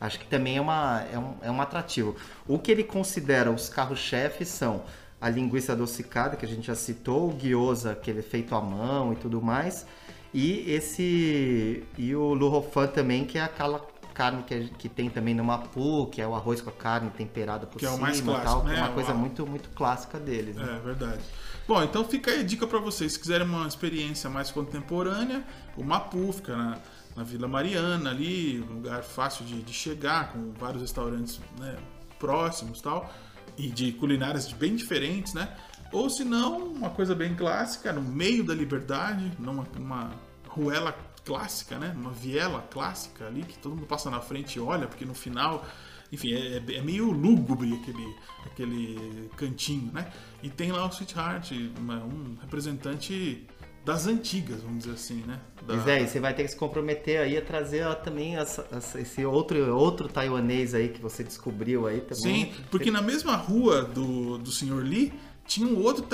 acho 0.00 0.18
que 0.18 0.26
também 0.26 0.56
é, 0.56 0.60
uma, 0.60 1.02
é, 1.12 1.18
um, 1.18 1.34
é 1.42 1.50
um 1.50 1.60
atrativo. 1.60 2.16
O 2.46 2.58
que 2.58 2.70
ele 2.70 2.84
considera 2.84 3.50
os 3.50 3.68
carros-chefes 3.68 4.48
são 4.48 4.82
a 5.20 5.30
linguiça 5.30 5.72
adocicada, 5.72 6.36
que 6.36 6.44
a 6.44 6.48
gente 6.48 6.66
já 6.66 6.74
citou, 6.74 7.30
o 7.30 7.36
gyoza, 7.38 7.94
que 7.94 8.10
ele 8.10 8.20
é 8.20 8.22
feito 8.22 8.54
à 8.54 8.60
mão 8.60 9.12
e 9.12 9.16
tudo 9.16 9.40
mais, 9.40 9.86
e 10.34 10.70
esse 10.70 11.84
e 11.96 12.14
o 12.14 12.34
lurofan 12.34 12.88
também, 12.88 13.24
que 13.24 13.38
é 13.38 13.42
aquela 13.42 13.80
carne 14.12 14.42
que, 14.44 14.68
que 14.78 14.88
tem 14.88 15.10
também 15.10 15.34
no 15.34 15.42
Mapu, 15.42 16.06
que 16.06 16.20
é 16.20 16.26
o 16.26 16.34
arroz 16.34 16.60
com 16.60 16.70
a 16.70 16.72
carne 16.72 17.10
temperada 17.10 17.66
por 17.66 17.78
que 17.78 17.86
cima, 17.86 17.96
é 17.96 17.98
o 17.98 18.00
mais 18.00 18.20
clássico, 18.20 18.44
tal, 18.44 18.64
né? 18.64 18.74
que 18.74 18.80
é 18.80 18.82
uma 18.82 18.92
coisa 18.92 19.14
muito 19.14 19.46
muito 19.46 19.68
clássica 19.70 20.18
deles. 20.18 20.56
Né? 20.56 20.76
É 20.76 20.84
verdade. 20.84 21.22
Bom, 21.66 21.82
então 21.82 22.04
fica 22.04 22.30
aí 22.30 22.40
a 22.40 22.42
dica 22.42 22.66
para 22.66 22.78
vocês, 22.78 23.14
se 23.14 23.18
quiserem 23.18 23.46
uma 23.46 23.66
experiência 23.66 24.30
mais 24.30 24.50
contemporânea, 24.50 25.42
o 25.76 25.82
Mapu 25.82 26.32
fica 26.32 26.56
na 26.56 26.78
na 27.16 27.22
Vila 27.22 27.46
Mariana 27.46 28.10
ali, 28.10 28.60
um 28.68 28.74
lugar 28.74 29.02
fácil 29.02 29.44
de, 29.44 29.62
de 29.62 29.72
chegar, 29.72 30.32
com 30.32 30.52
vários 30.52 30.82
restaurantes 30.82 31.40
né, 31.58 31.76
próximos 32.18 32.80
tal, 32.80 33.12
e 33.56 33.68
de 33.68 33.92
culinárias 33.92 34.52
bem 34.52 34.74
diferentes, 34.74 35.32
né? 35.34 35.56
Ou 35.92 36.10
se 36.10 36.24
não, 36.24 36.72
uma 36.72 36.90
coisa 36.90 37.14
bem 37.14 37.36
clássica, 37.36 37.92
no 37.92 38.02
meio 38.02 38.42
da 38.42 38.52
liberdade, 38.52 39.30
numa, 39.38 39.64
numa 39.78 40.10
ruela 40.48 40.92
clássica, 41.24 41.78
né? 41.78 41.94
Uma 41.96 42.10
viela 42.10 42.62
clássica 42.70 43.26
ali, 43.26 43.42
que 43.42 43.56
todo 43.58 43.76
mundo 43.76 43.86
passa 43.86 44.10
na 44.10 44.20
frente 44.20 44.56
e 44.56 44.60
olha, 44.60 44.88
porque 44.88 45.04
no 45.04 45.14
final, 45.14 45.64
enfim, 46.10 46.32
é, 46.34 46.56
é 46.56 46.82
meio 46.82 47.12
lúgubre 47.12 47.74
aquele, 47.74 48.16
aquele 48.44 49.30
cantinho, 49.36 49.92
né? 49.92 50.12
E 50.42 50.50
tem 50.50 50.72
lá 50.72 50.84
o 50.84 50.90
Sweetheart, 50.90 51.52
um 51.52 52.36
representante 52.40 53.46
das 53.84 54.06
antigas, 54.06 54.62
vamos 54.62 54.84
dizer 54.84 54.94
assim, 54.94 55.22
né? 55.26 55.38
Da... 55.66 55.74
Pois 55.74 55.86
é, 55.86 56.02
e 56.02 56.08
você 56.08 56.18
vai 56.18 56.32
ter 56.32 56.44
que 56.44 56.48
se 56.48 56.56
comprometer 56.56 57.20
aí 57.20 57.36
a 57.36 57.42
trazer 57.42 57.86
ó, 57.86 57.94
também 57.94 58.36
essa, 58.36 58.66
essa, 58.72 59.00
esse 59.00 59.24
outro, 59.24 59.76
outro 59.76 60.08
taiwanês 60.08 60.74
aí 60.74 60.88
que 60.88 61.00
você 61.00 61.22
descobriu 61.22 61.86
aí 61.86 62.00
também. 62.00 62.46
Sim, 62.46 62.52
porque 62.70 62.90
na 62.90 63.02
mesma 63.02 63.36
rua 63.36 63.82
do, 63.82 64.38
do 64.38 64.50
Sr. 64.50 64.82
Lee 64.82 65.12
tinha 65.46 65.66
um 65.66 65.82
outro 65.82 66.06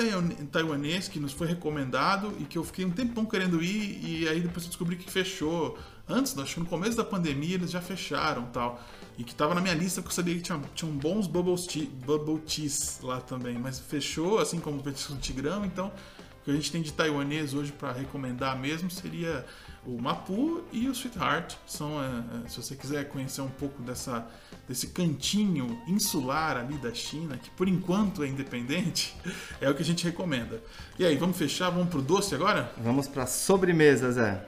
taiwanês 0.51 1.07
que 1.07 1.17
nos 1.17 1.31
foi 1.31 1.47
recomendado 1.47 2.33
e 2.39 2.43
que 2.43 2.57
eu 2.57 2.63
fiquei 2.65 2.83
um 2.83 2.91
tempão 2.91 3.25
querendo 3.25 3.63
ir 3.63 3.99
e 4.03 4.27
aí 4.27 4.41
depois 4.41 4.65
eu 4.65 4.69
descobri 4.69 4.97
que 4.97 5.09
fechou. 5.09 5.77
Antes, 6.07 6.37
acho 6.37 6.55
que 6.55 6.59
no 6.59 6.65
começo 6.65 6.97
da 6.97 7.05
pandemia 7.05 7.55
eles 7.55 7.71
já 7.71 7.79
fecharam 7.79 8.43
tal. 8.47 8.83
E 9.17 9.23
que 9.23 9.33
tava 9.33 9.55
na 9.55 9.61
minha 9.61 9.73
lista 9.73 10.01
porque 10.01 10.11
eu 10.11 10.15
sabia 10.15 10.35
que 10.35 10.41
tinha, 10.41 10.61
tinha 10.75 10.91
bons 10.91 11.27
bubble, 11.27 11.55
tea, 11.65 11.87
bubble 12.05 12.39
teas 12.39 12.99
lá 13.01 13.21
também. 13.21 13.57
Mas 13.57 13.79
fechou, 13.79 14.39
assim 14.39 14.59
como 14.59 14.79
o 14.79 14.83
Petisco 14.83 15.15
Tigrão, 15.15 15.63
então 15.63 15.91
o 16.41 16.43
que 16.43 16.51
a 16.51 16.53
gente 16.55 16.71
tem 16.71 16.81
de 16.81 16.91
taiwanês 16.91 17.53
hoje 17.53 17.71
para 17.71 17.91
recomendar 17.91 18.57
mesmo 18.57 18.89
seria 18.89 19.45
o 19.85 20.01
Mapu 20.01 20.63
e 20.71 20.89
o 20.89 20.91
Sweetheart. 20.91 21.53
São, 21.67 22.01
é, 22.01 22.45
é, 22.45 22.49
se 22.49 22.57
você 22.57 22.75
quiser 22.75 23.07
conhecer 23.09 23.41
um 23.41 23.49
pouco 23.49 23.83
dessa, 23.83 24.27
desse 24.67 24.87
cantinho 24.87 25.79
insular 25.87 26.57
ali 26.57 26.79
da 26.79 26.91
China, 26.91 27.37
que 27.37 27.51
por 27.51 27.67
enquanto 27.67 28.23
é 28.23 28.27
independente, 28.27 29.15
é 29.61 29.69
o 29.69 29.75
que 29.75 29.83
a 29.83 29.85
gente 29.85 30.03
recomenda. 30.03 30.63
E 30.97 31.05
aí, 31.05 31.15
vamos 31.15 31.37
fechar? 31.37 31.69
Vamos 31.69 31.89
pro 31.89 32.01
doce 32.01 32.33
agora? 32.33 32.71
Vamos 32.77 33.07
para 33.07 33.27
sobremesa, 33.27 34.11
Zé. 34.11 34.43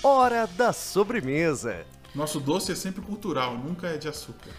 Hora 0.00 0.46
da 0.46 0.72
sobremesa. 0.72 1.84
Nosso 2.14 2.38
doce 2.38 2.70
é 2.70 2.74
sempre 2.76 3.02
cultural, 3.02 3.58
nunca 3.58 3.88
é 3.88 3.96
de 3.96 4.08
açúcar. 4.08 4.50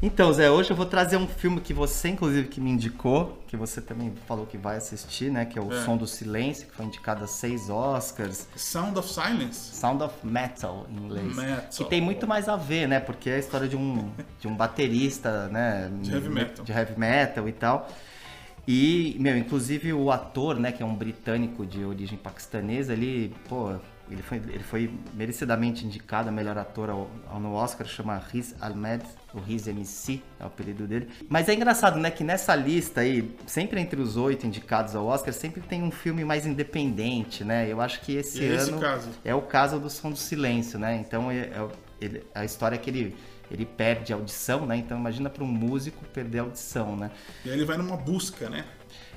Então, 0.00 0.32
Zé, 0.32 0.48
hoje 0.48 0.70
eu 0.70 0.76
vou 0.76 0.86
trazer 0.86 1.16
um 1.16 1.26
filme 1.26 1.60
que 1.60 1.74
você, 1.74 2.10
inclusive, 2.10 2.46
que 2.46 2.60
me 2.60 2.70
indicou, 2.70 3.42
que 3.48 3.56
você 3.56 3.80
também 3.80 4.14
falou 4.28 4.46
que 4.46 4.56
vai 4.56 4.76
assistir, 4.76 5.28
né? 5.28 5.44
Que 5.44 5.58
é 5.58 5.62
o 5.62 5.72
é. 5.72 5.84
Som 5.84 5.96
do 5.96 6.06
Silêncio, 6.06 6.68
que 6.68 6.72
foi 6.72 6.86
indicado 6.86 7.24
a 7.24 7.26
seis 7.26 7.68
Oscars. 7.68 8.46
Sound 8.54 8.96
of 8.96 9.12
Silence? 9.12 9.74
Sound 9.74 10.04
of 10.04 10.14
Metal, 10.24 10.86
em 10.88 11.04
inglês. 11.04 11.34
Metal. 11.34 11.68
Que 11.68 11.84
tem 11.84 12.00
muito 12.00 12.28
mais 12.28 12.48
a 12.48 12.54
ver, 12.54 12.86
né? 12.86 13.00
Porque 13.00 13.28
é 13.28 13.34
a 13.34 13.38
história 13.38 13.66
de 13.66 13.76
um, 13.76 14.08
de 14.38 14.46
um 14.46 14.54
baterista, 14.54 15.48
né? 15.48 15.90
De 16.00 16.12
heavy 16.12 16.28
metal. 16.28 16.64
De 16.64 16.70
heavy 16.70 16.96
metal 16.96 17.48
e 17.48 17.52
tal. 17.52 17.88
E, 18.68 19.16
meu, 19.18 19.36
inclusive 19.36 19.92
o 19.92 20.12
ator, 20.12 20.60
né? 20.60 20.70
Que 20.70 20.80
é 20.80 20.86
um 20.86 20.94
britânico 20.94 21.66
de 21.66 21.84
origem 21.84 22.16
paquistanesa, 22.16 22.92
ele, 22.92 23.34
pô 23.48 23.74
ele 24.10 24.22
foi, 24.22 24.36
ele 24.38 24.62
foi 24.62 24.90
merecidamente 25.14 25.84
indicado 25.84 26.28
a 26.28 26.32
melhor 26.32 26.56
ator 26.56 26.88
ao, 26.88 27.10
ao, 27.28 27.38
no 27.38 27.52
Oscar, 27.52 27.86
chama 27.86 28.16
Riz 28.16 28.54
Ahmed, 28.60 29.04
o 29.34 29.38
Riz 29.38 29.66
MC, 29.66 30.22
é 30.40 30.44
o 30.44 30.46
apelido 30.46 30.86
dele. 30.86 31.08
Mas 31.28 31.48
é 31.48 31.54
engraçado, 31.54 31.98
né, 31.98 32.10
que 32.10 32.24
nessa 32.24 32.54
lista 32.54 33.02
aí, 33.02 33.36
sempre 33.46 33.80
entre 33.80 34.00
os 34.00 34.16
oito 34.16 34.46
indicados 34.46 34.96
ao 34.96 35.06
Oscar, 35.06 35.32
sempre 35.32 35.60
tem 35.60 35.82
um 35.82 35.90
filme 35.90 36.24
mais 36.24 36.46
independente, 36.46 37.44
né? 37.44 37.70
Eu 37.70 37.80
acho 37.80 38.00
que 38.00 38.16
esse 38.16 38.42
e 38.42 38.48
ano 38.48 38.80
caso? 38.80 39.10
é 39.24 39.34
o 39.34 39.42
caso 39.42 39.78
do 39.78 39.90
Som 39.90 40.10
do 40.10 40.18
Silêncio, 40.18 40.78
né? 40.78 40.96
Então 40.96 41.30
é, 41.30 41.38
é, 41.38 41.68
ele, 42.00 42.24
a 42.34 42.44
história 42.44 42.76
é 42.76 42.78
que 42.78 42.88
ele 42.88 43.16
ele 43.50 43.64
perde 43.64 44.12
a 44.12 44.16
audição, 44.16 44.66
né? 44.66 44.76
Então 44.76 44.98
imagina 44.98 45.30
para 45.30 45.44
um 45.44 45.46
músico 45.46 46.04
perder 46.06 46.40
a 46.40 46.42
audição, 46.42 46.96
né? 46.96 47.10
E 47.44 47.50
aí 47.50 47.56
ele 47.56 47.64
vai 47.64 47.76
numa 47.76 47.96
busca, 47.96 48.48
né? 48.48 48.64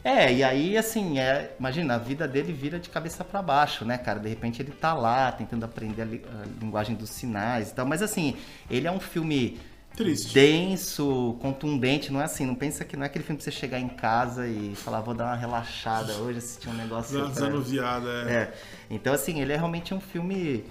É, 0.03 0.33
e 0.33 0.43
aí, 0.43 0.77
assim, 0.77 1.19
é, 1.19 1.55
imagina, 1.59 1.93
a 1.93 1.97
vida 1.97 2.27
dele 2.27 2.51
vira 2.51 2.79
de 2.79 2.89
cabeça 2.89 3.23
para 3.23 3.41
baixo, 3.41 3.85
né, 3.85 3.97
cara? 3.99 4.19
De 4.19 4.27
repente 4.27 4.61
ele 4.61 4.71
tá 4.71 4.93
lá 4.93 5.31
tentando 5.31 5.63
aprender 5.63 6.01
a, 6.01 6.05
li, 6.05 6.25
a, 6.27 6.63
linguagem 6.63 6.95
dos 6.95 7.11
sinais 7.11 7.69
e 7.69 7.75
tal. 7.75 7.85
Mas, 7.85 8.01
assim, 8.01 8.35
ele 8.69 8.87
é 8.87 8.91
um 8.91 8.99
filme 8.99 9.59
Triste. 9.95 10.33
denso, 10.33 11.37
contundente. 11.39 12.11
Não 12.11 12.19
é 12.19 12.23
assim, 12.23 12.47
não 12.47 12.55
pensa 12.55 12.83
que 12.83 12.97
não 12.97 13.03
é 13.03 13.05
aquele 13.05 13.23
filme 13.23 13.37
pra 13.37 13.43
você 13.43 13.51
chegar 13.51 13.79
em 13.79 13.89
casa 13.89 14.47
e 14.47 14.73
falar, 14.75 15.01
vou 15.01 15.13
dar 15.13 15.25
uma 15.25 15.35
relaxada 15.35 16.13
hoje, 16.13 16.39
assistir 16.39 16.69
um 16.69 16.73
negócio. 16.73 17.27
Desanuviada, 17.27 18.09
é. 18.27 18.33
é. 18.33 18.53
Então, 18.89 19.13
assim, 19.13 19.39
ele 19.39 19.53
é 19.53 19.55
realmente 19.55 19.93
um 19.93 20.01
filme 20.01 20.65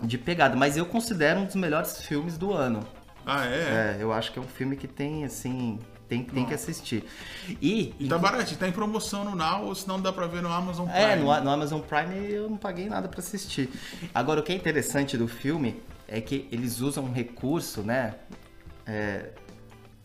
de 0.00 0.18
pegada. 0.18 0.56
Mas 0.56 0.76
eu 0.76 0.86
considero 0.86 1.40
um 1.40 1.46
dos 1.46 1.56
melhores 1.56 2.02
filmes 2.02 2.36
do 2.36 2.52
ano. 2.52 2.80
Ah, 3.26 3.46
é? 3.46 3.96
É, 3.96 3.96
eu 4.00 4.12
acho 4.12 4.32
que 4.32 4.38
é 4.38 4.42
um 4.42 4.46
filme 4.46 4.76
que 4.76 4.86
tem, 4.86 5.24
assim, 5.24 5.78
tem, 6.08 6.22
tem 6.22 6.44
que 6.44 6.54
assistir. 6.54 7.04
E, 7.60 7.94
e 7.98 8.08
tá 8.08 8.18
barato, 8.18 8.54
tá 8.56 8.68
em 8.68 8.72
promoção 8.72 9.24
no 9.24 9.34
Now, 9.34 9.64
ou 9.64 9.74
se 9.74 9.88
não 9.88 10.00
dá 10.00 10.12
pra 10.12 10.26
ver 10.26 10.42
no 10.42 10.52
Amazon 10.52 10.86
Prime. 10.86 11.02
É, 11.02 11.16
no, 11.16 11.24
no, 11.24 11.50
Amazon 11.50 11.80
Prime 11.80 12.30
eu 12.30 12.50
não 12.50 12.56
paguei 12.56 12.88
nada 12.88 13.08
pra 13.08 13.20
assistir. 13.20 13.70
Agora, 14.14 14.40
o 14.40 14.42
que 14.42 14.52
é 14.52 14.54
interessante 14.54 15.16
do 15.16 15.26
filme 15.26 15.82
é 16.06 16.20
que 16.20 16.46
eles 16.52 16.80
usam 16.80 17.04
um 17.04 17.12
recurso, 17.12 17.82
né? 17.82 18.14
É, 18.86 19.30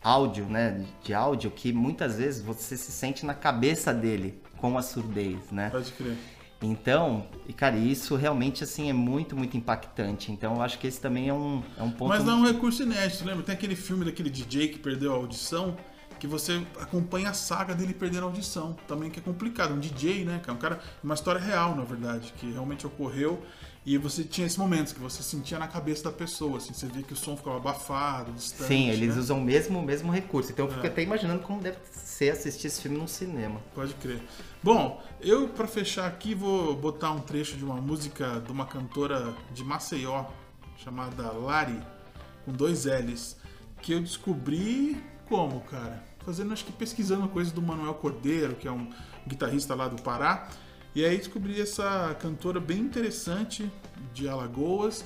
áudio, 0.02 0.46
né? 0.46 0.82
De 1.02 1.12
áudio, 1.12 1.50
que 1.50 1.72
muitas 1.72 2.16
vezes 2.16 2.42
você 2.42 2.76
se 2.76 2.90
sente 2.90 3.26
na 3.26 3.34
cabeça 3.34 3.92
dele 3.92 4.40
com 4.56 4.78
a 4.78 4.82
surdez, 4.82 5.50
né? 5.50 5.68
Pode 5.70 5.92
crer. 5.92 6.16
Então, 6.62 7.26
e 7.48 7.52
cara, 7.52 7.76
isso 7.76 8.16
realmente 8.16 8.62
assim 8.62 8.90
é 8.90 8.92
muito, 8.92 9.34
muito 9.34 9.56
impactante. 9.56 10.30
Então, 10.30 10.56
eu 10.56 10.62
acho 10.62 10.78
que 10.78 10.86
esse 10.86 11.00
também 11.00 11.28
é 11.28 11.34
um, 11.34 11.62
é 11.78 11.82
um 11.82 11.90
ponto. 11.90 12.08
Mas 12.08 12.24
não 12.24 12.34
é 12.34 12.36
um 12.36 12.52
recurso 12.52 12.82
inédito, 12.82 13.24
lembra? 13.24 13.42
Tem 13.42 13.54
aquele 13.54 13.74
filme 13.74 14.04
daquele 14.04 14.28
DJ 14.28 14.68
que 14.68 14.78
perdeu 14.78 15.12
a 15.12 15.16
audição 15.16 15.76
que 16.20 16.26
você 16.26 16.62
acompanha 16.78 17.30
a 17.30 17.32
saga 17.32 17.74
dele 17.74 17.94
perdendo 17.94 18.24
a 18.24 18.26
audição, 18.26 18.76
também 18.86 19.10
que 19.10 19.18
é 19.18 19.22
complicado. 19.22 19.72
Um 19.72 19.80
DJ, 19.80 20.26
né, 20.26 20.40
é 20.46 20.52
um 20.52 20.56
cara, 20.56 20.78
uma 21.02 21.14
história 21.14 21.40
real, 21.40 21.74
na 21.74 21.82
verdade, 21.82 22.34
que 22.36 22.52
realmente 22.52 22.86
ocorreu 22.86 23.42
e 23.84 23.96
você 23.96 24.22
tinha 24.22 24.46
esses 24.46 24.58
momentos 24.58 24.92
que 24.92 25.00
você 25.00 25.22
sentia 25.22 25.58
na 25.58 25.66
cabeça 25.66 26.04
da 26.04 26.12
pessoa, 26.12 26.58
assim, 26.58 26.72
você 26.72 26.86
via 26.86 27.02
que 27.02 27.12
o 27.12 27.16
som 27.16 27.36
ficava 27.36 27.56
abafado, 27.56 28.32
distante. 28.32 28.68
Sim, 28.68 28.88
eles 28.90 29.14
né? 29.14 29.20
usam 29.20 29.38
o 29.38 29.42
mesmo, 29.42 29.82
mesmo 29.82 30.12
recurso. 30.12 30.52
Então 30.52 30.66
eu 30.66 30.72
fico 30.72 30.86
é. 30.86 30.88
até 30.88 31.02
imaginando 31.02 31.42
como 31.42 31.60
deve 31.60 31.78
ser 31.92 32.30
assistir 32.30 32.66
esse 32.66 32.82
filme 32.82 32.98
num 32.98 33.06
cinema. 33.06 33.60
Pode 33.74 33.94
crer. 33.94 34.20
Bom, 34.62 35.02
eu 35.20 35.48
para 35.48 35.66
fechar 35.66 36.06
aqui 36.06 36.34
vou 36.34 36.76
botar 36.76 37.10
um 37.12 37.20
trecho 37.20 37.56
de 37.56 37.64
uma 37.64 37.76
música 37.76 38.40
de 38.40 38.52
uma 38.52 38.66
cantora 38.66 39.34
de 39.52 39.64
Maceió 39.64 40.26
chamada 40.76 41.32
Lari, 41.32 41.80
com 42.44 42.52
dois 42.52 42.84
L's, 42.84 43.36
que 43.80 43.92
eu 43.92 44.00
descobri 44.00 45.02
como, 45.26 45.60
cara? 45.62 46.10
fazendo, 46.24 46.52
acho 46.52 46.64
que 46.64 46.72
pesquisando 46.72 47.28
coisas 47.28 47.52
do 47.52 47.62
Manuel 47.62 47.94
Cordeiro, 47.94 48.54
que 48.54 48.68
é 48.68 48.72
um 48.72 48.90
guitarrista 49.26 49.74
lá 49.74 49.88
do 49.88 50.00
Pará. 50.02 50.48
E 50.94 51.04
aí 51.04 51.16
descobri 51.16 51.60
essa 51.60 52.16
cantora 52.20 52.58
bem 52.58 52.78
interessante 52.78 53.70
de 54.12 54.28
Alagoas, 54.28 55.04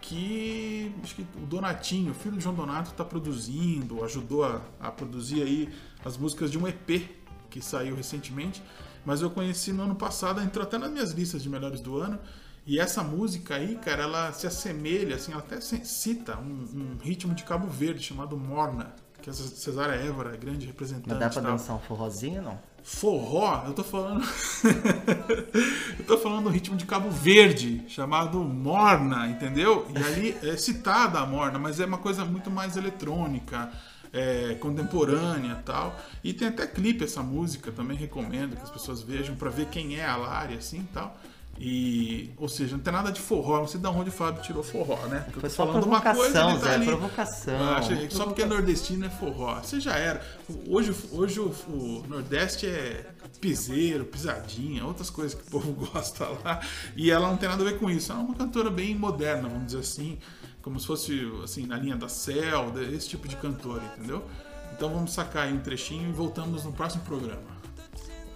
que 0.00 0.92
acho 1.02 1.14
que 1.14 1.26
o 1.42 1.46
Donatinho, 1.46 2.12
filho 2.12 2.36
de 2.36 2.42
João 2.42 2.54
Donato, 2.54 2.90
está 2.90 3.04
produzindo, 3.04 4.04
ajudou 4.04 4.44
a, 4.44 4.60
a, 4.80 4.90
produzir 4.90 5.42
aí 5.42 5.72
as 6.04 6.16
músicas 6.16 6.50
de 6.50 6.58
um 6.58 6.68
EP 6.68 7.08
que 7.48 7.62
saiu 7.62 7.94
recentemente. 7.94 8.62
Mas 9.06 9.22
eu 9.22 9.30
conheci 9.30 9.72
no 9.72 9.84
ano 9.84 9.94
passado, 9.94 10.40
entrou 10.40 10.64
até 10.64 10.76
nas 10.76 10.90
minhas 10.90 11.12
listas 11.12 11.42
de 11.42 11.48
melhores 11.48 11.80
do 11.80 11.96
ano. 11.96 12.18
E 12.66 12.78
essa 12.78 13.02
música 13.02 13.56
aí, 13.56 13.76
cara, 13.76 14.04
ela 14.04 14.32
se 14.32 14.46
assemelha, 14.46 15.16
assim, 15.16 15.32
ela 15.32 15.40
até 15.40 15.60
cita 15.60 16.38
um, 16.38 16.68
um 16.74 16.98
ritmo 17.02 17.34
de 17.34 17.42
Cabo 17.42 17.66
Verde 17.66 18.02
chamado 18.02 18.36
Morna, 18.36 18.94
que 19.20 19.28
a 19.28 19.32
Cesária 19.32 19.94
Évora, 19.94 20.36
grande 20.36 20.66
representante. 20.66 21.08
Mas 21.08 21.18
dá 21.18 21.28
pra 21.28 21.40
dançar 21.42 21.74
um 21.74 21.80
forrozinho, 21.80 22.42
não? 22.42 22.71
Forró, 22.82 23.64
eu 23.66 23.74
tô 23.74 23.84
falando. 23.84 24.24
eu 25.98 26.04
tô 26.04 26.18
falando 26.18 26.44
do 26.44 26.50
ritmo 26.50 26.76
de 26.76 26.84
Cabo 26.84 27.10
Verde, 27.10 27.84
chamado 27.88 28.38
Morna, 28.40 29.28
entendeu? 29.28 29.86
E 29.94 30.02
ali 30.02 30.36
é 30.42 30.56
citada 30.56 31.20
a 31.20 31.26
Morna, 31.26 31.58
mas 31.58 31.78
é 31.78 31.86
uma 31.86 31.98
coisa 31.98 32.24
muito 32.24 32.50
mais 32.50 32.76
eletrônica, 32.76 33.70
é, 34.12 34.54
contemporânea 34.54 35.62
tal. 35.64 35.96
E 36.24 36.32
tem 36.32 36.48
até 36.48 36.66
clipe 36.66 37.04
essa 37.04 37.22
música, 37.22 37.70
também 37.70 37.96
recomendo 37.96 38.56
que 38.56 38.62
as 38.62 38.70
pessoas 38.70 39.00
vejam 39.00 39.36
para 39.36 39.48
ver 39.48 39.66
quem 39.66 39.96
é 39.98 40.04
a 40.04 40.16
Lari, 40.16 40.54
assim 40.54 40.86
tal. 40.92 41.16
E, 41.64 42.32
ou 42.38 42.48
seja, 42.48 42.76
não 42.76 42.82
tem 42.82 42.92
nada 42.92 43.12
de 43.12 43.20
forró, 43.20 43.58
não 43.58 43.68
sei 43.68 43.80
de 43.80 43.86
onde 43.86 44.08
o 44.08 44.12
Fábio 44.12 44.42
tirou 44.42 44.64
forró, 44.64 44.96
né? 45.06 45.20
Porque 45.26 45.38
Foi 45.38 45.48
só 45.48 45.64
provocação, 45.64 46.32
tá 46.32 46.56
Zé, 46.56 46.74
ali, 46.74 46.86
provocação. 46.86 47.54
Ah, 47.56 47.76
achei, 47.76 48.10
só 48.10 48.24
porque 48.24 48.42
é 48.42 48.46
nordestino 48.46 49.06
é 49.06 49.08
forró. 49.08 49.60
Você 49.60 49.78
já 49.78 49.96
era. 49.96 50.20
Hoje, 50.66 50.92
hoje 51.12 51.38
o, 51.38 51.54
o, 51.68 52.04
Nordeste 52.08 52.66
é 52.66 53.06
piseiro, 53.40 54.04
pisadinha, 54.04 54.84
outras 54.84 55.08
coisas 55.08 55.40
que 55.40 55.46
o 55.46 55.50
povo 55.52 55.70
gosta 55.86 56.26
lá. 56.44 56.58
E 56.96 57.12
ela 57.12 57.28
não 57.28 57.36
tem 57.36 57.48
nada 57.48 57.62
a 57.62 57.64
ver 57.64 57.78
com 57.78 57.88
isso. 57.88 58.10
Ela 58.10 58.22
é 58.22 58.24
uma 58.24 58.34
cantora 58.34 58.68
bem 58.68 58.96
moderna, 58.96 59.48
vamos 59.48 59.66
dizer 59.66 59.78
assim. 59.78 60.18
Como 60.62 60.80
se 60.80 60.86
fosse, 60.88 61.32
assim, 61.44 61.64
na 61.64 61.76
linha 61.76 61.94
da 61.94 62.08
Cel, 62.08 62.72
esse 62.92 63.08
tipo 63.08 63.28
de 63.28 63.36
cantora, 63.36 63.84
entendeu? 63.96 64.24
Então 64.72 64.92
vamos 64.92 65.12
sacar 65.12 65.44
aí 65.46 65.52
um 65.52 65.60
trechinho 65.60 66.08
e 66.08 66.12
voltamos 66.12 66.64
no 66.64 66.72
próximo 66.72 67.04
programa. 67.04 67.52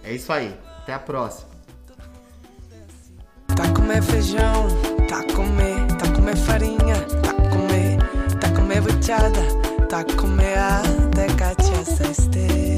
É 0.01 0.15
isso 0.15 0.31
aí. 0.31 0.57
Até 0.77 0.93
a 0.93 0.99
próxima. 0.99 1.56
Comer 3.87 4.03
feijão, 4.03 4.67
tá 5.07 5.23
comer, 5.33 5.87
tá 5.97 6.11
comer 6.11 6.35
farinha, 6.35 6.95
tá 7.23 7.33
comer, 7.49 7.97
tá 8.37 8.49
comer 8.49 8.81
buchada, 8.81 9.39
tá 9.87 10.03
comer 10.03 10.57
até 10.57 11.27
cachaça 11.27 12.03
este. 12.11 12.75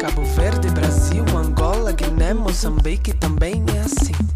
Cabo 0.00 0.24
Verde, 0.34 0.68
Brasil, 0.70 1.24
Angola, 1.36 1.92
Guiné, 1.92 2.34
Moçambique 2.34 3.14
também 3.14 3.64
é 3.76 3.78
assim. 3.78 4.35